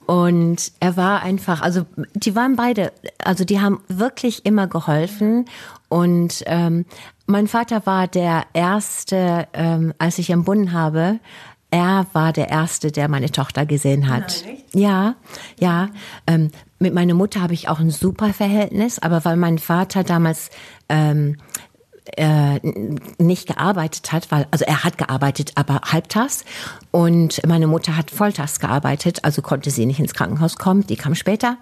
[0.05, 2.91] und er war einfach, also die waren beide,
[3.23, 5.45] also die haben wirklich immer geholfen.
[5.87, 6.85] Und ähm,
[7.25, 11.19] mein Vater war der erste, ähm, als ich empfunden habe,
[11.71, 14.43] er war der erste, der meine Tochter gesehen hat.
[14.45, 15.15] Nein, ja,
[15.59, 15.89] ja.
[16.27, 20.51] Ähm, mit meiner Mutter habe ich auch ein super Verhältnis, aber weil mein Vater damals
[20.89, 21.37] ähm,
[22.17, 22.59] äh,
[23.17, 26.43] nicht gearbeitet hat, weil, also er hat gearbeitet, aber halbtags.
[26.91, 31.15] Und meine Mutter hat volltags gearbeitet, also konnte sie nicht ins Krankenhaus kommen, die kam
[31.15, 31.57] später.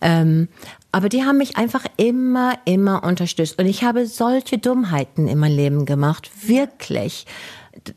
[0.00, 0.48] Ähm,
[0.92, 3.58] aber die haben mich einfach immer, immer unterstützt.
[3.58, 7.26] Und ich habe solche Dummheiten in meinem Leben gemacht, wirklich.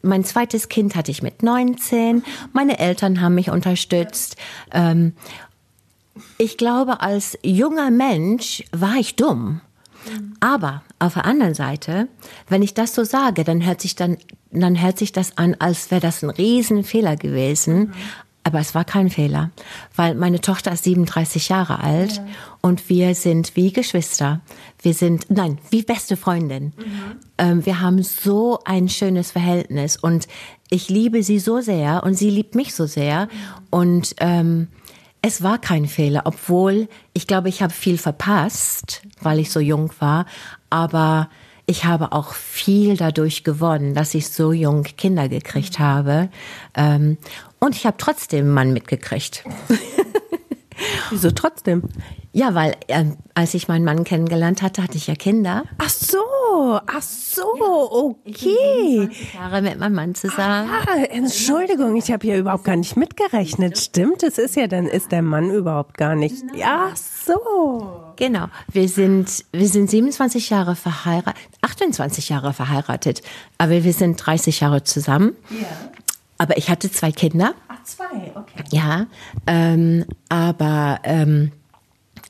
[0.01, 2.23] Mein zweites Kind hatte ich mit 19.
[2.53, 4.35] Meine Eltern haben mich unterstützt.
[4.71, 5.13] Ähm,
[6.37, 9.61] ich glaube, als junger Mensch war ich dumm.
[10.39, 12.07] Aber auf der anderen Seite,
[12.47, 14.17] wenn ich das so sage, dann hört sich dann,
[14.51, 17.79] dann hört sich das an, als wäre das ein Riesenfehler gewesen.
[17.79, 17.93] Mhm.
[18.43, 19.51] Aber es war kein Fehler,
[19.95, 22.25] weil meine Tochter ist 37 Jahre alt ja.
[22.61, 24.39] und wir sind wie Geschwister.
[24.81, 26.65] Wir sind, nein, wie beste Freundin.
[26.65, 26.73] Mhm.
[27.37, 30.27] Ähm, wir haben so ein schönes Verhältnis und
[30.69, 33.25] ich liebe sie so sehr und sie liebt mich so sehr.
[33.25, 33.29] Mhm.
[33.69, 34.67] Und ähm,
[35.21, 39.91] es war kein Fehler, obwohl ich glaube, ich habe viel verpasst, weil ich so jung
[39.99, 40.25] war.
[40.69, 41.29] Aber
[41.65, 45.83] ich habe auch viel dadurch gewonnen, dass ich so jung Kinder gekriegt mhm.
[45.83, 46.29] habe.
[46.75, 47.17] Ähm,
[47.59, 49.43] und ich habe trotzdem einen Mann mitgekriegt.
[51.09, 51.83] Wieso trotzdem?
[52.31, 55.63] Ja, weil äh, als ich meinen Mann kennengelernt hatte, hatte ich ja Kinder.
[55.79, 57.43] Ach so, ach so,
[58.25, 59.09] okay.
[59.09, 60.69] Ich Jahre mit meinem Mann zusammen.
[60.69, 63.79] Ah, Entschuldigung, ich habe ja überhaupt gar nicht mitgerechnet.
[63.79, 66.35] Stimmt, es ist ja dann ist der Mann überhaupt gar nicht.
[66.63, 68.13] Ach so.
[68.15, 68.47] Genau.
[68.71, 73.23] Wir sind wir sind 27 Jahre verheiratet, 28 Jahre verheiratet,
[73.57, 75.35] aber wir sind 30 Jahre zusammen.
[75.49, 75.67] Ja.
[76.37, 77.53] Aber ich hatte zwei Kinder.
[77.67, 78.63] Ach, zwei, okay.
[78.71, 79.07] Ja,
[79.47, 81.51] ähm, aber ähm,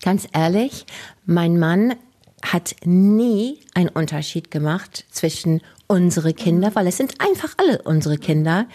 [0.02, 0.86] ganz ehrlich,
[1.26, 1.96] mein Mann
[2.42, 8.66] hat nie einen Unterschied gemacht zwischen unsere Kinder, weil es sind einfach alle unsere Kinder.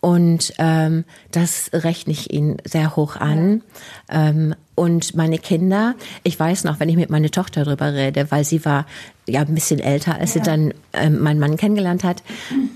[0.00, 3.62] Und ähm, das rechne ich ihn sehr hoch an.
[4.08, 8.44] Ähm, und meine Kinder, ich weiß noch, wenn ich mit meiner Tochter darüber rede, weil
[8.44, 8.86] sie war
[9.26, 10.40] ja ein bisschen älter, als ja.
[10.42, 12.22] sie dann ähm, meinen Mann kennengelernt hat.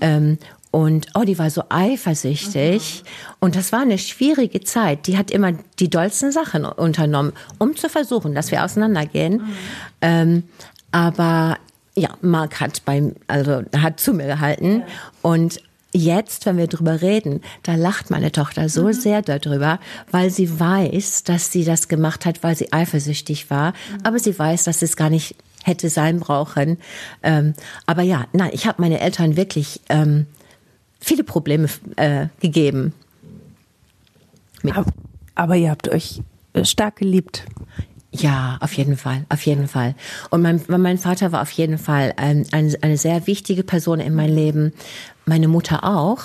[0.01, 0.37] Ähm,
[0.75, 3.03] und oh, die war so eifersüchtig.
[3.05, 3.09] Mhm.
[3.39, 5.07] Und das war eine schwierige Zeit.
[5.07, 9.35] Die hat immer die dollsten Sachen unternommen, um zu versuchen, dass wir auseinandergehen.
[9.35, 9.55] Mhm.
[10.01, 10.43] Ähm,
[10.91, 11.59] aber
[11.95, 14.79] ja, Mark hat beim, also hat zu mir gehalten.
[14.79, 14.85] Ja.
[15.21, 15.61] Und
[15.93, 18.93] jetzt, wenn wir drüber reden, da lacht meine Tochter so mhm.
[18.93, 19.79] sehr darüber,
[20.11, 23.69] weil sie weiß, dass sie das gemacht hat, weil sie eifersüchtig war.
[23.69, 23.99] Mhm.
[24.03, 26.79] Aber sie weiß, dass es gar nicht hätte sein brauchen.
[27.23, 27.53] Ähm,
[27.85, 30.27] aber ja, nein, ich habe meine Eltern wirklich ähm,
[31.05, 32.93] viele Probleme äh, gegeben.
[34.73, 34.91] Aber,
[35.35, 36.21] aber ihr habt euch
[36.53, 37.45] äh, stark geliebt.
[38.11, 39.93] Ja, auf jeden Fall, auf jeden Fall.
[40.31, 44.15] Und mein, mein Vater war auf jeden Fall ein, ein, eine sehr wichtige Person in
[44.15, 44.73] meinem Leben.
[45.25, 46.21] Meine Mutter auch.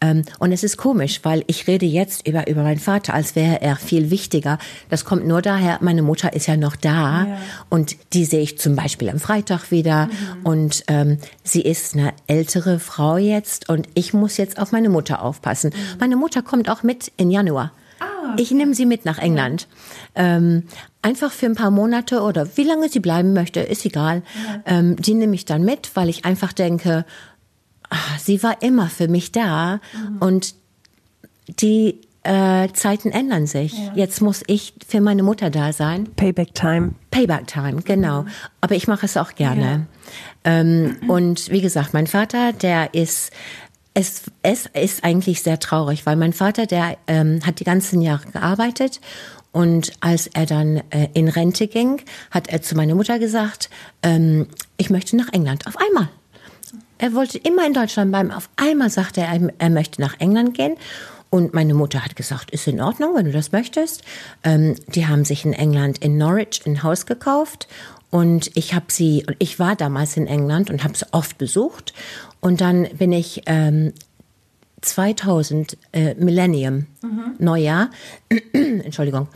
[0.00, 3.60] Ähm, und es ist komisch, weil ich rede jetzt über, über meinen Vater, als wäre
[3.60, 4.58] er viel wichtiger.
[4.88, 7.26] Das kommt nur daher, meine Mutter ist ja noch da.
[7.26, 7.38] Ja.
[7.68, 10.06] Und die sehe ich zum Beispiel am Freitag wieder.
[10.06, 10.12] Mhm.
[10.44, 13.68] Und ähm, sie ist eine ältere Frau jetzt.
[13.68, 15.70] Und ich muss jetzt auf meine Mutter aufpassen.
[15.74, 15.98] Mhm.
[16.00, 17.72] Meine Mutter kommt auch mit in Januar.
[18.00, 19.68] Ah, ich nehme sie mit nach England.
[20.16, 20.36] Ja.
[20.36, 20.64] Ähm,
[21.02, 24.22] einfach für ein paar Monate oder wie lange sie bleiben möchte, ist egal.
[24.66, 24.78] Ja.
[24.78, 27.04] Ähm, die nehme ich dann mit, weil ich einfach denke,
[28.18, 30.18] sie war immer für mich da mhm.
[30.18, 30.54] und
[31.60, 33.72] die äh, Zeiten ändern sich.
[33.72, 33.92] Ja.
[33.94, 36.08] Jetzt muss ich für meine Mutter da sein.
[36.16, 36.94] Payback Time.
[37.10, 38.22] Payback Time, genau.
[38.22, 38.28] Mhm.
[38.60, 39.86] Aber ich mache es auch gerne.
[40.44, 43.30] Ähm, und wie gesagt, mein Vater, der ist
[43.94, 48.30] es, es ist eigentlich sehr traurig, weil mein Vater, der ähm, hat die ganzen Jahre
[48.30, 49.00] gearbeitet
[49.50, 53.70] und als er dann äh, in Rente ging, hat er zu meiner Mutter gesagt,
[54.02, 56.08] ähm, ich möchte nach England auf einmal.
[56.98, 58.30] Er wollte immer in Deutschland bleiben.
[58.30, 60.76] Auf einmal sagte er, er möchte nach England gehen.
[61.30, 64.02] Und meine Mutter hat gesagt, ist in Ordnung, wenn du das möchtest.
[64.44, 67.68] Ähm, die haben sich in England in Norwich ein Haus gekauft
[68.10, 71.92] und ich habe sie, ich war damals in England und habe sie oft besucht.
[72.40, 73.92] Und dann bin ich ähm,
[74.80, 77.34] 2000 äh, Millennium mhm.
[77.38, 77.90] Neujahr,
[78.52, 79.28] Entschuldigung,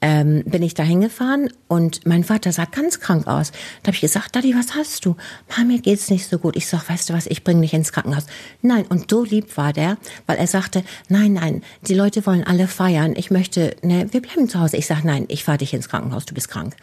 [0.00, 3.50] ähm, bin ich da hingefahren und mein Vater sah ganz krank aus.
[3.82, 5.16] Da habe ich gesagt, Daddy, was hast du?
[5.48, 6.56] Mama, mir geht's nicht so gut.
[6.56, 8.26] Ich sag, weißt du was, ich bringe dich ins Krankenhaus.
[8.62, 12.68] Nein, und so lieb war der, weil er sagte, nein, nein, die Leute wollen alle
[12.68, 13.14] feiern.
[13.16, 14.76] Ich möchte, ne, wir bleiben zu Hause.
[14.76, 16.76] Ich sag, nein, ich fahre dich ins Krankenhaus, du bist krank.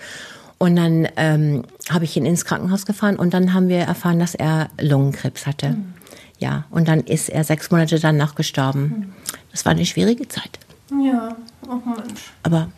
[0.58, 4.34] Und dann ähm, habe ich ihn ins Krankenhaus gefahren und dann haben wir erfahren, dass
[4.34, 5.70] er Lungenkrebs hatte.
[5.72, 5.94] Mhm.
[6.40, 8.82] Ja, und dann ist er sechs Monate danach gestorben.
[8.82, 9.14] Mhm.
[9.52, 10.60] Das war eine schwierige Zeit.
[10.90, 11.36] Ja,
[11.68, 12.32] oh Mensch.
[12.44, 12.70] Aber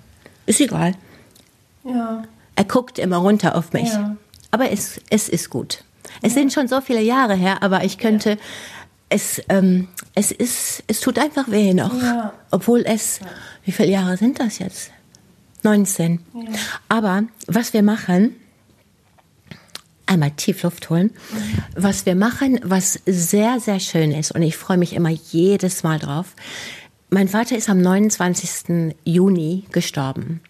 [0.45, 0.93] ist egal.
[1.83, 2.23] Ja.
[2.55, 3.89] Er guckt immer runter auf mich.
[3.89, 4.15] Ja.
[4.51, 5.83] Aber es, es ist gut.
[6.21, 6.39] Es ja.
[6.39, 8.37] sind schon so viele Jahre her, aber ich könnte, ja.
[9.09, 11.93] es, ähm, es ist, es tut einfach weh noch.
[12.51, 13.19] Obwohl es,
[13.63, 14.91] wie viele Jahre sind das jetzt?
[15.63, 16.19] 19.
[16.87, 18.35] Aber was wir machen,
[20.05, 21.11] einmal tief Luft holen.
[21.75, 25.99] Was wir machen, was sehr, sehr schön ist, und ich freue mich immer jedes Mal
[25.99, 26.35] drauf,
[27.09, 28.95] mein Vater ist am 29.
[29.03, 30.41] Juni gestorben.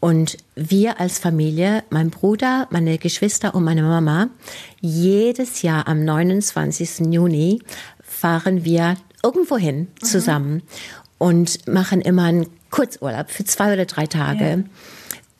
[0.00, 4.28] Und wir als Familie, mein Bruder, meine Geschwister und meine Mama,
[4.80, 7.10] jedes Jahr am 29.
[7.10, 7.62] Juni
[8.02, 10.04] fahren wir irgendwo hin mhm.
[10.04, 10.62] zusammen
[11.16, 14.44] und machen immer einen Kurzurlaub für zwei oder drei Tage.
[14.44, 14.58] Ja.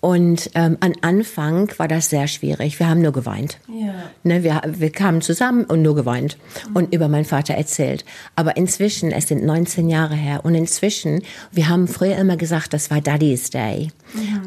[0.05, 2.79] Und ähm, am Anfang war das sehr schwierig.
[2.79, 3.59] Wir haben nur geweint.
[3.69, 3.95] Ja.
[4.23, 6.37] Ne, wir, wir kamen zusammen und nur geweint
[6.75, 8.05] und über meinen Vater erzählt.
[8.37, 12.91] Aber inzwischen, es sind 19 Jahre her, und inzwischen, wir haben früher immer gesagt, das
[12.91, 13.93] war Daddy's Day.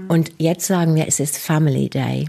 [0.07, 2.27] Und jetzt sagen wir, es ist Family Day.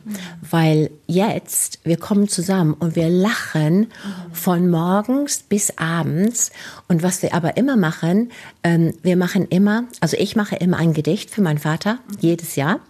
[0.50, 3.88] Weil jetzt, wir kommen zusammen und wir lachen
[4.32, 6.50] von morgens bis abends.
[6.88, 8.30] Und was wir aber immer machen,
[8.64, 12.80] ähm, wir machen immer, also ich mache immer ein Gedicht für meinen Vater, jedes Jahr.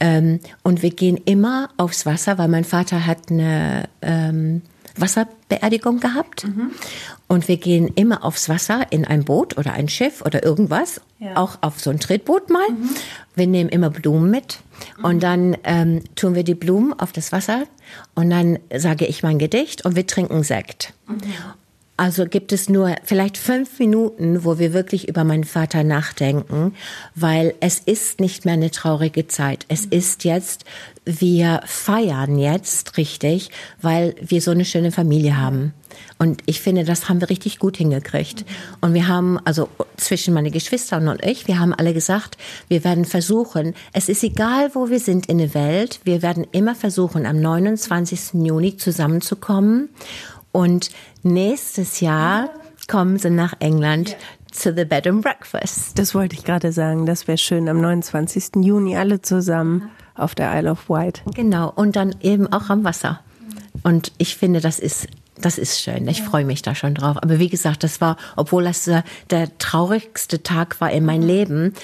[0.00, 4.62] Ähm, und wir gehen immer aufs Wasser, weil mein Vater hat eine ähm,
[5.00, 6.46] Wasserbeerdigung gehabt.
[7.26, 11.36] Und wir gehen immer aufs Wasser in ein Boot oder ein Schiff oder irgendwas, Ja.
[11.36, 12.66] auch auf so ein Tretboot mal.
[13.34, 14.60] Wir nehmen immer Blumen mit
[15.02, 17.64] und dann ähm, tun wir die Blumen auf das Wasser
[18.14, 20.92] und dann sage ich mein Gedicht und wir trinken Sekt.
[21.98, 26.72] Also gibt es nur vielleicht fünf Minuten, wo wir wirklich über meinen Vater nachdenken,
[27.16, 29.66] weil es ist nicht mehr eine traurige Zeit.
[29.68, 30.64] Es ist jetzt,
[31.04, 33.50] wir feiern jetzt richtig,
[33.82, 35.74] weil wir so eine schöne Familie haben.
[36.18, 38.44] Und ich finde, das haben wir richtig gut hingekriegt.
[38.80, 42.38] Und wir haben, also zwischen meine Geschwister und ich, wir haben alle gesagt,
[42.68, 46.76] wir werden versuchen, es ist egal, wo wir sind in der Welt, wir werden immer
[46.76, 48.34] versuchen, am 29.
[48.34, 49.88] Juni zusammenzukommen.
[50.52, 50.90] Und
[51.22, 52.50] nächstes Jahr
[52.88, 54.16] kommen sie nach England
[54.50, 55.98] zu The Bed and Breakfast.
[55.98, 57.06] Das wollte ich gerade sagen.
[57.06, 58.64] Das wäre schön am 29.
[58.64, 61.22] Juni alle zusammen auf der Isle of Wight.
[61.34, 63.20] Genau, und dann eben auch am Wasser.
[63.84, 65.06] Und ich finde, das ist,
[65.40, 66.08] das ist schön.
[66.08, 67.16] Ich freue mich da schon drauf.
[67.22, 71.74] Aber wie gesagt, das war, obwohl das der, der traurigste Tag war in meinem Leben,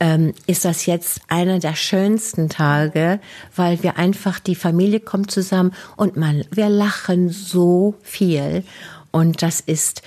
[0.00, 3.20] ähm, ist das jetzt einer der schönsten Tage,
[3.56, 8.64] weil wir einfach, die Familie kommt zusammen und man, wir lachen so viel.
[9.10, 10.02] Und das ist,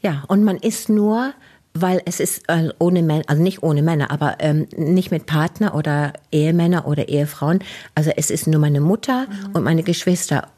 [0.00, 1.32] ja, und man ist nur,
[1.74, 5.74] weil es ist äh, ohne Männer, also nicht ohne Männer, aber ähm, nicht mit Partner
[5.74, 7.60] oder Ehemänner oder Ehefrauen.
[7.94, 10.48] Also es ist nur meine Mutter und meine Geschwister.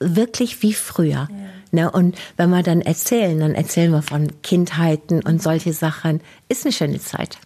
[0.00, 1.28] Wirklich wie früher.
[1.70, 1.90] Ne?
[1.90, 6.20] Und wenn wir dann erzählen, dann erzählen wir von Kindheiten und solche Sachen.
[6.48, 7.38] Ist eine schöne Zeit.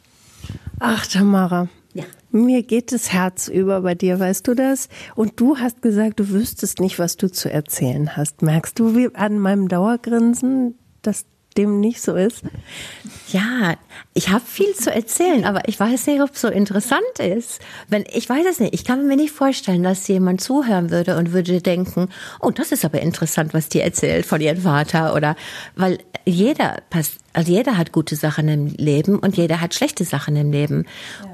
[0.78, 1.68] Ach, Tamara.
[1.94, 2.04] Ja.
[2.30, 4.88] Mir geht das Herz über bei dir, weißt du das?
[5.14, 8.42] Und du hast gesagt, du wüsstest nicht, was du zu erzählen hast.
[8.42, 11.24] Merkst du wie an meinem Dauergrinsen, dass
[11.56, 12.42] dem nicht so ist?
[13.30, 13.74] Ja,
[14.14, 17.60] ich habe viel zu erzählen, aber ich weiß nicht, ob es so interessant ist.
[17.88, 21.32] Wenn ich weiß es nicht, ich kann mir nicht vorstellen, dass jemand zuhören würde und
[21.32, 22.08] würde denken,
[22.40, 25.36] oh, das ist aber interessant, was die erzählt von ihrem Vater oder
[25.74, 30.34] weil jeder passt, also jeder hat gute Sachen im Leben und jeder hat schlechte Sachen
[30.34, 30.86] im Leben.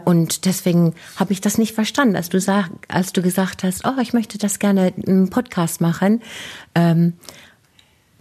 [0.04, 3.98] Und deswegen habe ich das nicht verstanden, als du sag, als du gesagt hast, oh,
[4.02, 6.20] ich möchte das gerne einen Podcast machen.
[6.74, 7.14] Ähm,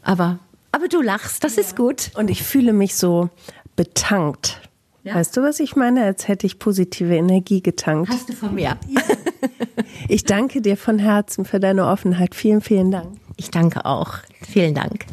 [0.01, 0.39] aber
[0.71, 2.11] aber du lachst, das ist gut.
[2.15, 3.29] Und ich fühle mich so
[3.75, 4.61] betankt.
[5.03, 5.15] Ja.
[5.15, 6.05] Weißt du, was ich meine?
[6.05, 8.09] Als hätte ich positive Energie getankt.
[8.09, 8.77] Hast du von mir?
[10.07, 12.34] Ich danke dir von Herzen für deine Offenheit.
[12.34, 13.17] Vielen, vielen Dank.
[13.36, 14.19] Ich danke auch.
[14.41, 15.05] Vielen Dank.